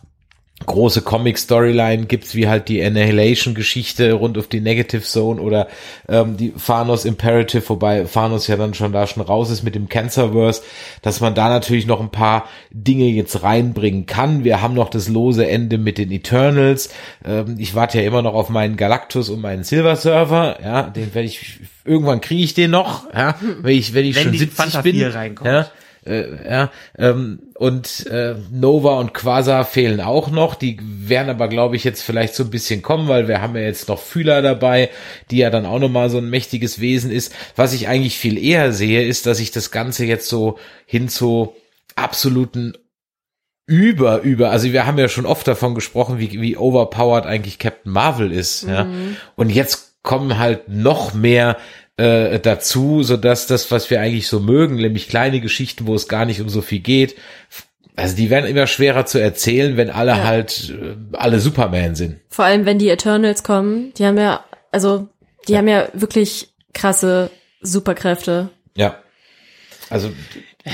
[0.66, 5.68] große Comic-Storyline gibt's, wie halt die Annihilation-Geschichte rund auf die Negative Zone oder
[6.08, 9.88] ähm, die Thanos Imperative, wobei Thanos ja dann schon da schon raus ist mit dem
[9.88, 10.62] Cancerverse,
[11.02, 14.44] dass man da natürlich noch ein paar Dinge jetzt reinbringen kann.
[14.44, 16.90] Wir haben noch das lose Ende mit den Eternals.
[17.24, 20.58] Ähm, ich warte ja immer noch auf meinen Galactus und meinen Silver Server.
[20.62, 23.12] Ja, den werde ich irgendwann kriege ich den noch.
[23.14, 25.02] Ja, wenn ich wenn ich wenn schon 70 bin.
[25.02, 25.48] Reinkommt.
[25.48, 25.70] Ja,
[26.08, 30.54] äh, ja, ähm, und äh, Nova und Quasar fehlen auch noch.
[30.54, 33.62] Die werden aber, glaube ich, jetzt vielleicht so ein bisschen kommen, weil wir haben ja
[33.62, 34.90] jetzt noch Fühler dabei,
[35.30, 37.34] die ja dann auch nochmal so ein mächtiges Wesen ist.
[37.56, 41.54] Was ich eigentlich viel eher sehe, ist, dass ich das Ganze jetzt so hin zu
[41.94, 42.74] absoluten
[43.66, 47.92] über, über, also wir haben ja schon oft davon gesprochen, wie, wie overpowered eigentlich Captain
[47.92, 48.70] Marvel ist, mhm.
[48.70, 48.88] ja.
[49.36, 51.58] Und jetzt kommen halt noch mehr
[51.98, 56.08] äh, dazu, so dass das, was wir eigentlich so mögen, nämlich kleine Geschichten, wo es
[56.08, 57.16] gar nicht um so viel geht,
[57.96, 60.24] also die werden immer schwerer zu erzählen, wenn alle ja.
[60.24, 62.20] halt äh, alle Superman sind.
[62.28, 65.08] Vor allem, wenn die Eternals kommen, die haben ja, also
[65.48, 65.58] die ja.
[65.58, 67.30] haben ja wirklich krasse
[67.60, 68.50] Superkräfte.
[68.76, 69.02] Ja.
[69.90, 70.10] Also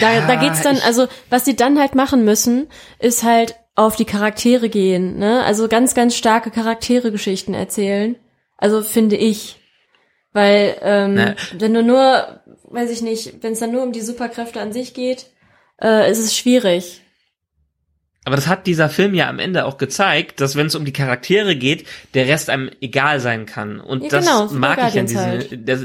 [0.00, 2.66] da, da geht's dann, also was sie dann halt machen müssen,
[2.98, 5.42] ist halt auf die Charaktere gehen, ne?
[5.44, 8.16] Also ganz, ganz starke Charaktere-Geschichten erzählen.
[8.58, 9.56] Also finde ich.
[10.34, 11.36] Weil, ähm, ne.
[11.56, 14.92] wenn du nur, weiß ich nicht, wenn es dann nur um die Superkräfte an sich
[14.92, 15.26] geht,
[15.80, 17.00] äh, ist es schwierig.
[18.24, 20.92] Aber das hat dieser Film ja am Ende auch gezeigt, dass wenn es um die
[20.92, 23.80] Charaktere geht, der Rest einem egal sein kann.
[23.80, 25.68] Und ja, das genau, mag ich an diesem, halt.
[25.68, 25.84] das,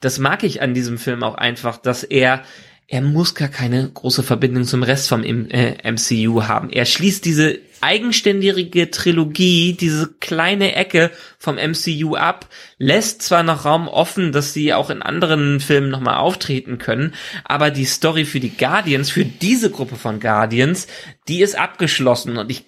[0.00, 2.42] das mag ich an diesem Film auch einfach, dass er
[2.86, 6.70] er muss gar keine große Verbindung zum Rest vom äh, MCU haben.
[6.70, 12.46] Er schließt diese eigenständige Trilogie, diese kleine Ecke vom MCU ab,
[12.78, 17.14] lässt zwar noch Raum offen, dass sie auch in anderen Filmen nochmal auftreten können,
[17.44, 20.86] aber die Story für die Guardians, für diese Gruppe von Guardians,
[21.28, 22.36] die ist abgeschlossen.
[22.36, 22.64] Und ich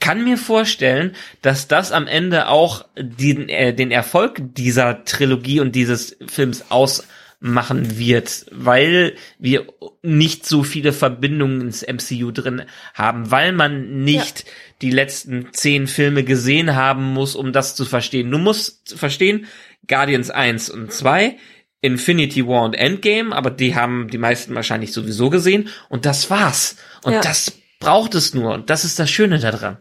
[0.00, 5.74] kann mir vorstellen, dass das am Ende auch den, äh, den Erfolg dieser Trilogie und
[5.74, 7.06] dieses Films aus
[7.40, 9.66] machen wird, weil wir
[10.02, 12.62] nicht so viele Verbindungen ins MCU drin
[12.94, 14.50] haben, weil man nicht ja.
[14.82, 18.30] die letzten zehn Filme gesehen haben muss, um das zu verstehen.
[18.30, 19.46] Du musst verstehen,
[19.86, 21.36] Guardians 1 und 2,
[21.80, 26.76] Infinity War und Endgame, aber die haben die meisten wahrscheinlich sowieso gesehen und das war's.
[27.02, 27.20] Und ja.
[27.20, 29.76] das braucht es nur und das ist das Schöne daran.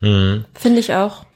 [0.00, 0.44] Mhm.
[0.54, 1.26] Finde ich auch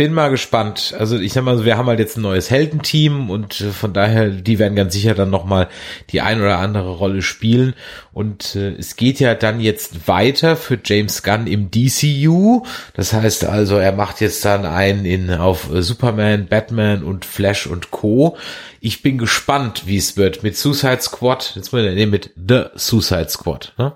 [0.00, 0.94] bin mal gespannt.
[0.98, 4.30] Also ich sag mal, wir haben halt jetzt ein neues Heldenteam und äh, von daher,
[4.30, 5.68] die werden ganz sicher dann nochmal
[6.08, 7.74] die ein oder andere Rolle spielen.
[8.10, 12.64] Und äh, es geht ja dann jetzt weiter für James Gunn im DCU.
[12.94, 17.66] Das heißt also, er macht jetzt dann einen in auf äh, Superman, Batman und Flash
[17.66, 18.38] und Co.
[18.80, 21.52] Ich bin gespannt, wie es wird mit Suicide Squad.
[21.56, 23.74] Jetzt ich nehmen mit The Suicide Squad.
[23.76, 23.94] Ne?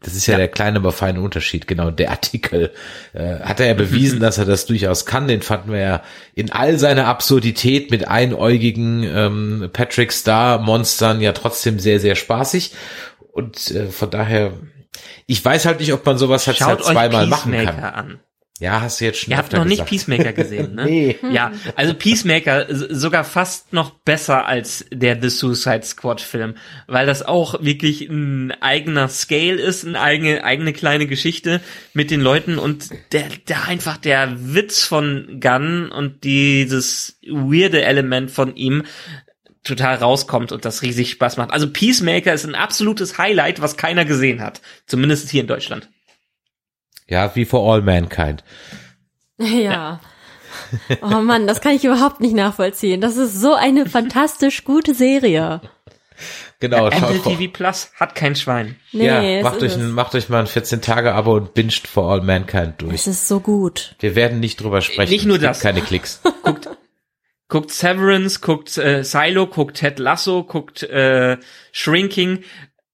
[0.00, 1.66] Das ist ja, ja, der kleine, aber feine Unterschied.
[1.66, 2.72] Genau, der Artikel
[3.14, 5.26] äh, hat er ja bewiesen, dass er das durchaus kann.
[5.26, 6.02] Den fanden wir ja
[6.34, 12.72] in all seiner Absurdität mit einäugigen ähm, Patrick Star Monstern ja trotzdem sehr, sehr spaßig.
[13.32, 14.52] Und äh, von daher,
[15.26, 17.78] ich weiß halt nicht, ob man sowas halt zweimal machen kann.
[17.78, 18.20] An.
[18.58, 20.84] Ja, hast du jetzt schon Ihr habt noch nicht Peacemaker gesehen, ne?
[20.86, 21.18] nee.
[21.30, 26.54] Ja, also Peacemaker sogar fast noch besser als der The Suicide Squad Film,
[26.86, 31.60] weil das auch wirklich ein eigener Scale ist, eine eigene, eigene kleine Geschichte
[31.92, 38.30] mit den Leuten und der, der einfach der Witz von Gunn und dieses weirde Element
[38.30, 38.84] von ihm
[39.64, 41.50] total rauskommt und das riesig Spaß macht.
[41.50, 44.62] Also Peacemaker ist ein absolutes Highlight, was keiner gesehen hat.
[44.86, 45.90] Zumindest hier in Deutschland.
[47.08, 48.42] Ja, wie for all mankind.
[49.38, 50.00] Ja.
[51.02, 53.02] Oh Mann, das kann ich überhaupt nicht nachvollziehen.
[53.02, 55.60] Das ist so eine fantastisch gute Serie.
[56.60, 56.88] Genau.
[56.88, 58.76] Ja, Apple TV Plus hat kein Schwein.
[58.92, 62.74] Nee, ja, macht euch, ein, macht euch mal ein 14-Tage-Abo und binscht For All Mankind
[62.78, 62.94] durch.
[62.94, 63.94] Es ist so gut.
[64.00, 65.12] Wir werden nicht drüber sprechen.
[65.12, 65.60] Nicht nur das.
[65.60, 66.22] Keine Klicks.
[66.42, 66.70] guckt,
[67.48, 71.36] guckt Severance, guckt äh, Silo, guckt Ted Lasso, guckt äh,
[71.72, 72.44] Shrinking.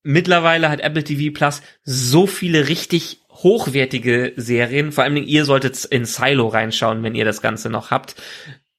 [0.02, 4.92] Mittlerweile hat Apple TV Plus so viele richtig hochwertige Serien.
[4.92, 8.14] Vor allen Dingen, ihr solltet in Silo reinschauen, wenn ihr das Ganze noch habt.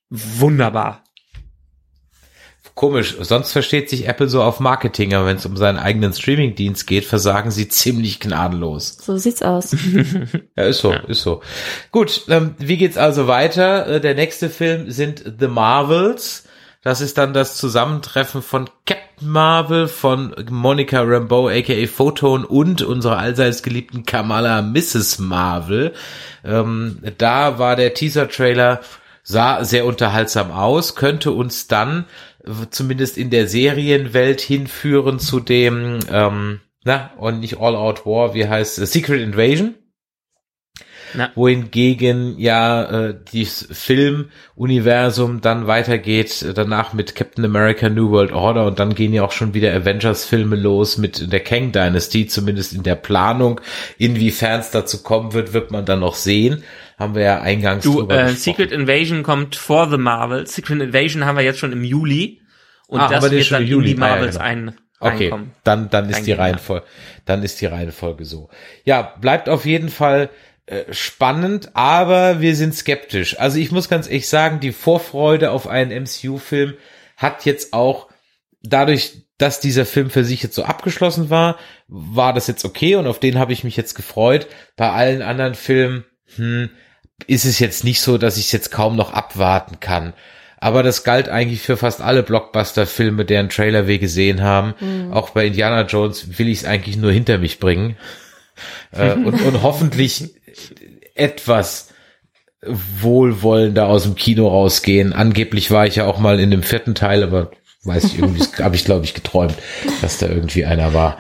[0.10, 1.04] Wunderbar.
[2.76, 6.88] Komisch, sonst versteht sich Apple so auf Marketing, aber wenn es um seinen eigenen Streamingdienst
[6.88, 8.98] geht, versagen sie ziemlich gnadenlos.
[9.00, 9.76] So sieht's aus.
[10.58, 11.00] ja, ist so, ja.
[11.02, 11.42] ist so.
[11.92, 13.86] Gut, ähm, wie geht's also weiter?
[13.88, 16.46] Äh, der nächste Film sind The Marvels.
[16.82, 23.18] Das ist dann das Zusammentreffen von Captain Marvel, von Monica Rambeau, aka Photon und unserer
[23.18, 25.20] allseits geliebten Kamala Mrs.
[25.20, 25.94] Marvel.
[26.44, 28.82] Ähm, da war der Teaser-Trailer
[29.24, 32.06] sah sehr unterhaltsam aus, könnte uns dann
[32.70, 38.48] zumindest in der Serienwelt hinführen zu dem, ähm, na, und nicht All Out War, wie
[38.48, 39.76] heißt Secret Invasion.
[41.14, 41.32] Na.
[41.36, 48.66] wohingegen ja äh, dieses Filmuniversum dann weitergeht, äh, danach mit Captain America New World Order
[48.66, 52.84] und dann gehen ja auch schon wieder Avengers-Filme los mit der Kang Dynasty, zumindest in
[52.84, 53.62] der Planung.
[53.98, 56.64] Inwiefern es dazu kommen wird, wird man dann noch sehen.
[56.98, 60.48] Haben wir ja eingangs du, äh, Secret Invasion kommt vor The Marvel.
[60.48, 62.42] Secret Invasion haben wir jetzt schon im Juli
[62.88, 63.92] und ah, das wird dann Juli.
[63.92, 64.72] in die Marvels ah, ja, genau.
[64.72, 65.52] ein Okay, reinkommen.
[65.64, 66.86] dann dann ist die Reihenfolge,
[67.26, 68.50] dann ist die Reihenfolge so.
[68.86, 70.30] Ja, bleibt auf jeden Fall
[70.92, 73.40] spannend, aber wir sind skeptisch.
[73.40, 76.76] Also ich muss ganz ehrlich sagen, die Vorfreude auf einen MCU-Film
[77.18, 78.08] hat jetzt auch
[78.62, 81.58] dadurch, dass dieser Film für sich jetzt so abgeschlossen war,
[81.88, 84.48] war das jetzt okay und auf den habe ich mich jetzt gefreut.
[84.78, 86.06] Bei allen anderen Filmen
[86.36, 86.70] hm,
[87.28, 90.14] ist es jetzt nicht so, dass ich es jetzt kaum noch abwarten kann.
[90.58, 94.76] Aber das galt eigentlich für fast alle Blockbuster-Filme, deren Trailer wir gesehen haben.
[94.80, 95.12] Mhm.
[95.12, 97.98] Auch bei Indiana Jones will ich es eigentlich nur hinter mich bringen.
[98.92, 100.36] äh, und, und hoffentlich
[101.16, 101.94] etwas
[102.66, 105.14] wohlwollender aus dem Kino rausgehen.
[105.14, 107.52] Angeblich war ich ja auch mal in dem vierten Teil, aber
[107.84, 109.56] weiß ich irgendwie, habe ich glaube ich geträumt,
[110.02, 111.18] dass da irgendwie einer war.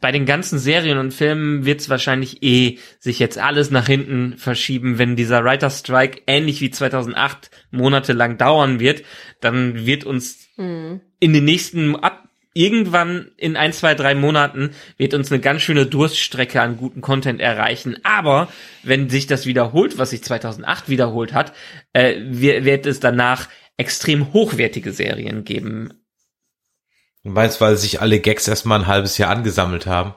[0.00, 4.36] Bei den ganzen Serien und Filmen wird es wahrscheinlich eh sich jetzt alles nach hinten
[4.36, 9.02] verschieben, wenn dieser Writer Strike ähnlich wie 2008 monatelang dauern wird,
[9.40, 11.00] dann wird uns mhm.
[11.20, 12.23] in den nächsten ab
[12.54, 17.40] irgendwann in ein, zwei, drei Monaten wird uns eine ganz schöne Durststrecke an guten Content
[17.40, 17.98] erreichen.
[18.04, 18.48] Aber
[18.82, 21.52] wenn sich das wiederholt, was sich 2008 wiederholt hat,
[21.92, 25.92] äh, wird es danach extrem hochwertige Serien geben.
[27.24, 30.14] Du meinst, weil sich alle Gags erstmal ein halbes Jahr angesammelt haben?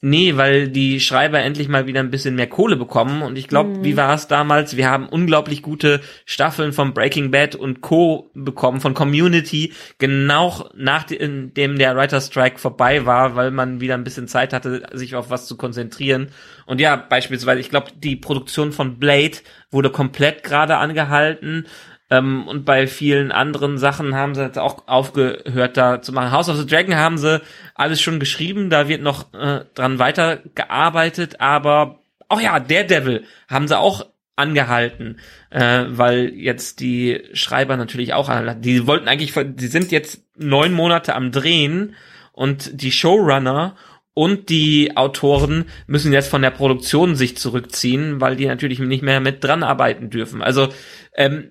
[0.00, 3.22] Nee, weil die Schreiber endlich mal wieder ein bisschen mehr Kohle bekommen.
[3.22, 3.84] Und ich glaube, mhm.
[3.84, 4.76] wie war es damals?
[4.76, 8.30] Wir haben unglaublich gute Staffeln von Breaking Bad und Co.
[8.32, 14.28] bekommen, von Community, genau nachdem der Writer Strike vorbei war, weil man wieder ein bisschen
[14.28, 16.28] Zeit hatte, sich auf was zu konzentrieren.
[16.64, 19.38] Und ja, beispielsweise, ich glaube, die Produktion von Blade
[19.72, 21.66] wurde komplett gerade angehalten.
[22.10, 26.32] Ähm, und bei vielen anderen Sachen haben sie jetzt auch aufgehört, da zu machen.
[26.32, 27.42] House of the Dragon haben sie
[27.74, 32.00] alles schon geschrieben, da wird noch äh, dran weitergearbeitet, aber
[32.30, 34.06] oh ja, Daredevil haben sie auch
[34.36, 35.18] angehalten,
[35.50, 38.30] äh, weil jetzt die Schreiber natürlich auch.
[38.58, 41.94] Die wollten eigentlich, die sind jetzt neun Monate am Drehen
[42.32, 43.74] und die Showrunner
[44.14, 49.20] und die Autoren müssen jetzt von der Produktion sich zurückziehen, weil die natürlich nicht mehr
[49.20, 50.42] mit dran arbeiten dürfen.
[50.42, 50.68] Also
[51.14, 51.50] ähm,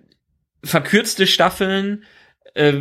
[0.63, 2.03] verkürzte Staffeln,
[2.53, 2.73] äh,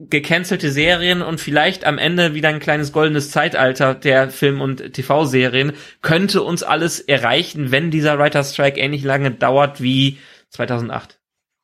[0.00, 5.72] gecancelte Serien und vielleicht am Ende wieder ein kleines goldenes Zeitalter der Film- und TV-Serien
[6.02, 10.18] könnte uns alles erreichen, wenn dieser Writer Strike ähnlich lange dauert wie
[10.50, 11.17] 2008.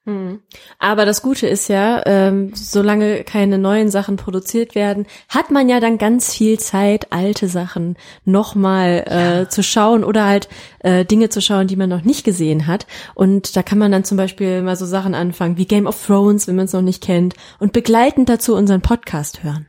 [0.06, 0.40] Hm.
[0.78, 5.80] Aber das Gute ist ja, ähm, solange keine neuen Sachen produziert werden, hat man ja
[5.80, 7.96] dann ganz viel Zeit, alte Sachen
[8.26, 9.48] nochmal äh, ja.
[9.48, 10.48] zu schauen oder halt
[10.80, 12.86] äh, Dinge zu schauen, die man noch nicht gesehen hat.
[13.14, 16.46] Und da kann man dann zum Beispiel mal so Sachen anfangen wie Game of Thrones,
[16.48, 19.66] wenn man es noch nicht kennt, und begleitend dazu unseren Podcast hören.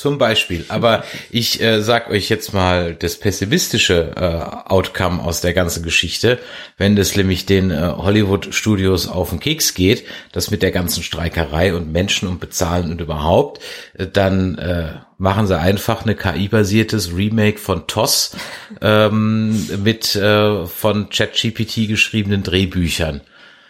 [0.00, 0.64] Zum Beispiel.
[0.68, 6.38] Aber ich äh, sag euch jetzt mal das pessimistische äh, Outcome aus der ganzen Geschichte,
[6.78, 11.74] wenn das nämlich den äh, Hollywood-Studios auf den Keks geht, das mit der ganzen Streikerei
[11.74, 13.60] und Menschen und Bezahlen und überhaupt,
[13.92, 18.38] äh, dann äh, machen sie einfach eine KI-basiertes Remake von TOS
[18.80, 23.20] ähm, mit äh, von ChatGPT geschriebenen Drehbüchern.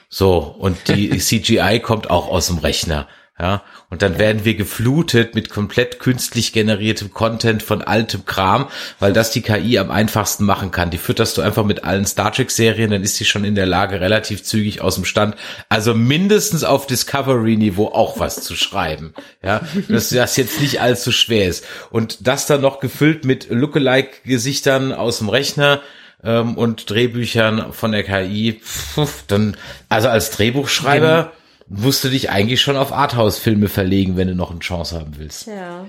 [0.09, 3.09] So, und die CGI kommt auch aus dem Rechner.
[3.41, 8.69] Ja, und dann werden wir geflutet mit komplett künstlich generiertem Content von altem Kram,
[8.99, 10.91] weil das die KI am einfachsten machen kann.
[10.91, 13.65] Die fütterst du einfach mit allen Star Trek Serien, dann ist sie schon in der
[13.65, 15.37] Lage, relativ zügig aus dem Stand,
[15.71, 19.15] also mindestens auf Discovery Niveau auch was zu schreiben.
[19.43, 21.65] Ja, dass das jetzt nicht allzu schwer ist.
[21.91, 25.81] Und das dann noch gefüllt mit Lookalike Gesichtern aus dem Rechner,
[26.23, 28.61] ähm, und Drehbüchern von der KI,
[29.29, 29.57] dann,
[29.89, 31.33] also als Drehbuchschreiber,
[31.71, 35.47] musst du dich eigentlich schon auf Arthouse-Filme verlegen, wenn du noch eine Chance haben willst.
[35.47, 35.87] Ja.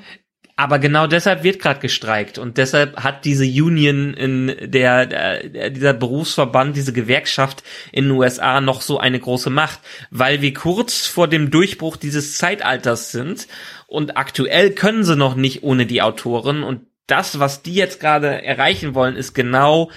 [0.56, 5.94] Aber genau deshalb wird gerade gestreikt und deshalb hat diese Union in der, der dieser
[5.94, 9.80] Berufsverband, diese Gewerkschaft in den USA noch so eine große Macht,
[10.12, 13.48] weil wir kurz vor dem Durchbruch dieses Zeitalters sind
[13.88, 18.44] und aktuell können sie noch nicht ohne die Autoren und das, was die jetzt gerade
[18.44, 19.90] erreichen wollen, ist genau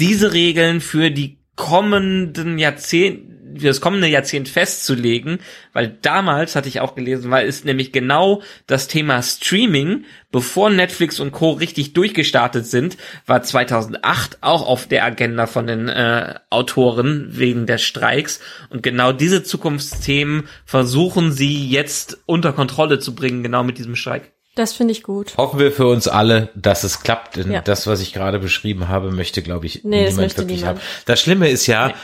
[0.00, 5.40] diese Regeln für die kommenden Jahrzehnte für das kommende Jahrzehnt festzulegen,
[5.72, 11.18] weil damals hatte ich auch gelesen, weil ist nämlich genau das Thema Streaming, bevor Netflix
[11.18, 17.28] und Co richtig durchgestartet sind, war 2008 auch auf der Agenda von den äh, Autoren
[17.30, 18.40] wegen der Streiks
[18.70, 24.32] und genau diese Zukunftsthemen versuchen sie jetzt unter Kontrolle zu bringen, genau mit diesem Streik.
[24.58, 25.36] Das finde ich gut.
[25.36, 27.60] Hoffen wir für uns alle, dass es klappt, denn Ja.
[27.60, 30.78] das, was ich gerade beschrieben habe, möchte, glaube ich, Nee, niemand wirklich niemand.
[30.80, 30.86] haben.
[31.06, 31.94] Das Schlimme ist ja,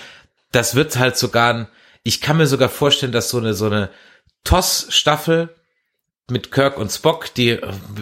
[0.52, 1.68] das wird halt sogar, ein-
[2.04, 3.90] ich kann mir sogar vorstellen, dass so eine, so eine
[4.44, 5.48] TOS-Staffel
[6.30, 7.50] mit Kirk und Spock, die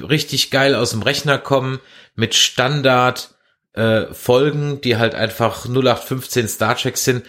[0.08, 1.80] richtig geil aus dem Rechner kommen,
[2.14, 3.30] mit Standard
[3.74, 7.24] äh, Folgen, die halt einfach 0815 Star Trek sind,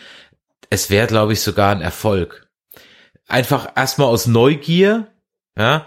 [0.69, 2.47] es wäre, glaube ich, sogar ein Erfolg.
[3.29, 5.07] Einfach erstmal aus Neugier,
[5.57, 5.85] ja,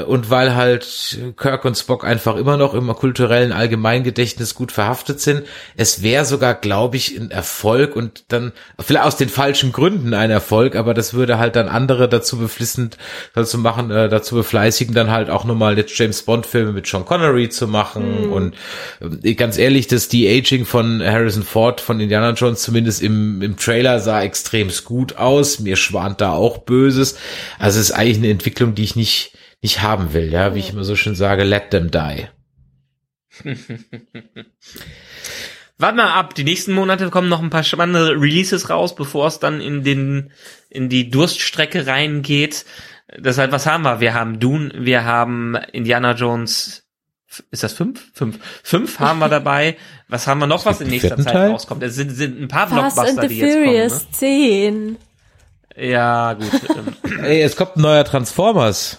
[0.00, 5.44] und weil halt Kirk und Spock einfach immer noch im kulturellen Allgemeingedächtnis gut verhaftet sind.
[5.76, 10.30] Es wäre sogar, glaube ich, ein Erfolg und dann, vielleicht aus den falschen Gründen ein
[10.30, 12.98] Erfolg, aber das würde halt dann andere dazu beflissend
[13.34, 17.04] dazu machen, äh, dazu befleißigen, dann halt auch nochmal jetzt James Bond Filme mit Sean
[17.04, 18.54] Connery zu machen und
[19.22, 24.00] äh, ganz ehrlich, das De-Aging von Harrison Ford von Indiana Jones zumindest im, im Trailer
[24.00, 25.58] sah extrem gut aus.
[25.60, 27.16] Mir schwant da auch Böses.
[27.58, 29.32] Also es ist eigentlich eine Entwicklung, die ich nicht
[29.62, 32.26] nicht haben will, ja, wie ich immer so schön sage, let them die.
[35.78, 39.38] Warte mal ab, die nächsten Monate kommen noch ein paar spannende Releases raus, bevor es
[39.40, 40.30] dann in den
[40.68, 42.64] in die Durststrecke reingeht.
[43.16, 44.00] Deshalb, was haben wir?
[44.00, 46.84] Wir haben Dune, wir haben Indiana Jones.
[47.50, 48.12] Ist das fünf?
[48.14, 48.38] Fünf.
[48.62, 49.76] Fünf haben wir dabei.
[50.08, 51.50] Was haben wir noch, was in nächster Zeit Teil?
[51.50, 51.82] rauskommt?
[51.82, 53.64] Es sind, sind ein paar Fast and Blockbuster, the die jetzt kommen.
[53.64, 54.86] Furious 10.
[54.86, 54.96] Ne?
[55.88, 56.50] Ja, gut.
[56.76, 58.98] ähm, Ey, es kommt ein neuer Transformers.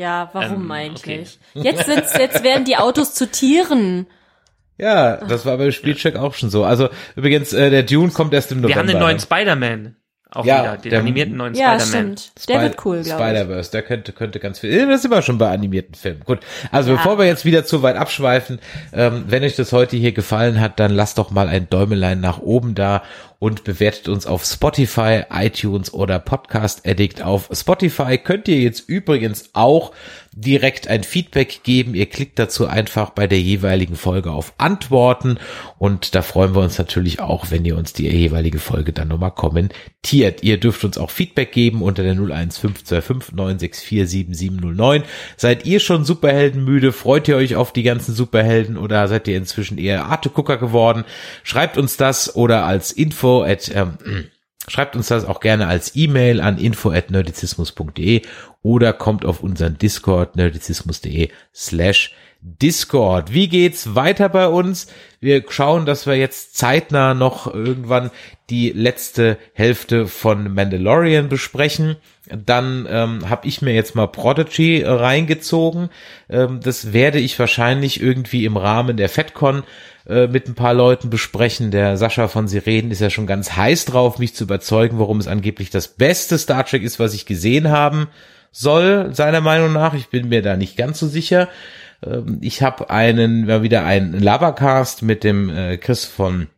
[0.00, 1.38] Ja, warum Ähm, eigentlich?
[1.52, 4.06] Jetzt sind's, jetzt werden die Autos zu Tieren.
[4.78, 6.64] Ja, das war beim Spielcheck auch schon so.
[6.64, 8.74] Also übrigens, äh, der Dune kommt erst im November.
[8.76, 9.20] wir haben den neuen ne?
[9.22, 9.96] Spider-Man.
[10.32, 12.16] Auch Ja, wieder, den der- animierten neuen Ja, Spider-Man.
[12.16, 12.48] stimmt.
[12.48, 13.28] Der wird Spy- cool, glaube ich.
[13.28, 14.70] Spider-Verse, der könnte, könnte ganz viel.
[14.72, 16.20] Äh, Das sind wir schon bei animierten Filmen.
[16.24, 16.38] Gut.
[16.72, 16.96] Also Ja.
[16.96, 18.58] bevor wir jetzt wieder zu weit abschweifen,
[18.94, 22.38] ähm, wenn euch das heute hier gefallen hat, dann lasst doch mal ein Däumelein nach
[22.38, 23.02] oben da
[23.40, 27.22] und bewertet uns auf Spotify, iTunes oder Podcast Addict.
[27.22, 29.92] Auf Spotify könnt ihr jetzt übrigens auch
[30.32, 31.94] direkt ein Feedback geben.
[31.94, 35.38] Ihr klickt dazu einfach bei der jeweiligen Folge auf Antworten
[35.78, 39.32] und da freuen wir uns natürlich auch, wenn ihr uns die jeweilige Folge dann nochmal
[39.32, 40.42] kommentiert.
[40.42, 45.02] Ihr dürft uns auch Feedback geben unter der 01525 964 7709.
[45.38, 46.92] Seid ihr schon Superheldenmüde?
[46.92, 51.04] Freut ihr euch auf die ganzen Superhelden oder seid ihr inzwischen eher Artegucker geworden?
[51.42, 53.98] Schreibt uns das oder als Info at ähm,
[54.68, 58.22] Schreibt uns das auch gerne als E-Mail an info@nerdizismus.de
[58.62, 63.34] oder kommt auf unseren Discord nerdizismus.de slash Discord.
[63.34, 64.86] Wie geht's weiter bei uns?
[65.20, 68.10] Wir schauen, dass wir jetzt zeitnah noch irgendwann
[68.48, 71.96] die letzte Hälfte von Mandalorian besprechen.
[72.28, 75.90] Dann ähm, habe ich mir jetzt mal Prodigy äh, reingezogen.
[76.28, 79.62] Ähm, das werde ich wahrscheinlich irgendwie im Rahmen der FedCon
[80.10, 81.70] äh, mit ein paar Leuten besprechen.
[81.70, 85.28] Der Sascha von Sirenen ist ja schon ganz heiß drauf, mich zu überzeugen, warum es
[85.28, 88.08] angeblich das beste Star Trek ist, was ich gesehen haben
[88.52, 89.94] soll, seiner Meinung nach.
[89.94, 91.48] Ich bin mir da nicht ganz so sicher.
[92.04, 96.48] Ähm, Ich habe einen, mal wieder einen Labercast mit dem äh, Chris von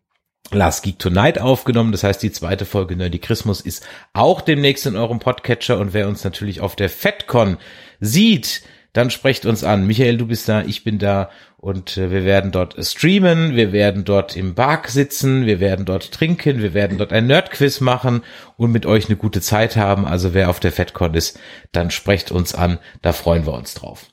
[0.50, 1.92] Last Geek Tonight aufgenommen.
[1.92, 5.78] Das heißt, die zweite Folge Nerdy Christmas ist auch demnächst in eurem Podcatcher.
[5.78, 7.58] Und wer uns natürlich auf der FedCon
[8.00, 8.62] sieht,
[8.93, 9.86] dann sprecht uns an.
[9.86, 14.05] Michael, du bist da, ich bin da und äh, wir werden dort streamen, wir werden
[14.05, 18.23] dort im Park sitzen, wir werden dort trinken, wir werden dort ein Nerdquiz machen
[18.56, 20.05] und mit euch eine gute Zeit haben.
[20.05, 21.39] Also wer auf der FedCon ist,
[21.73, 24.06] dann sprecht uns an, da freuen wir uns drauf.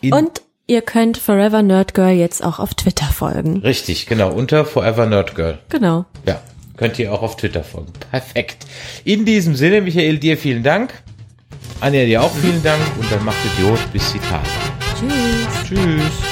[0.00, 3.58] In Und ihr könnt Forever Nerd Girl jetzt auch auf Twitter folgen.
[3.58, 5.58] Richtig, genau, unter Forever Nerd Girl.
[5.68, 6.04] Genau.
[6.26, 6.40] Ja,
[6.76, 7.92] könnt ihr auch auf Twitter folgen.
[8.10, 8.66] Perfekt.
[9.04, 11.02] In diesem Sinne, Michael, dir vielen Dank.
[11.82, 14.46] Anja, dir auch vielen Dank und dann macht Idiot bis die Tage.
[14.96, 15.68] Tschüss.
[15.68, 16.31] Tschüss.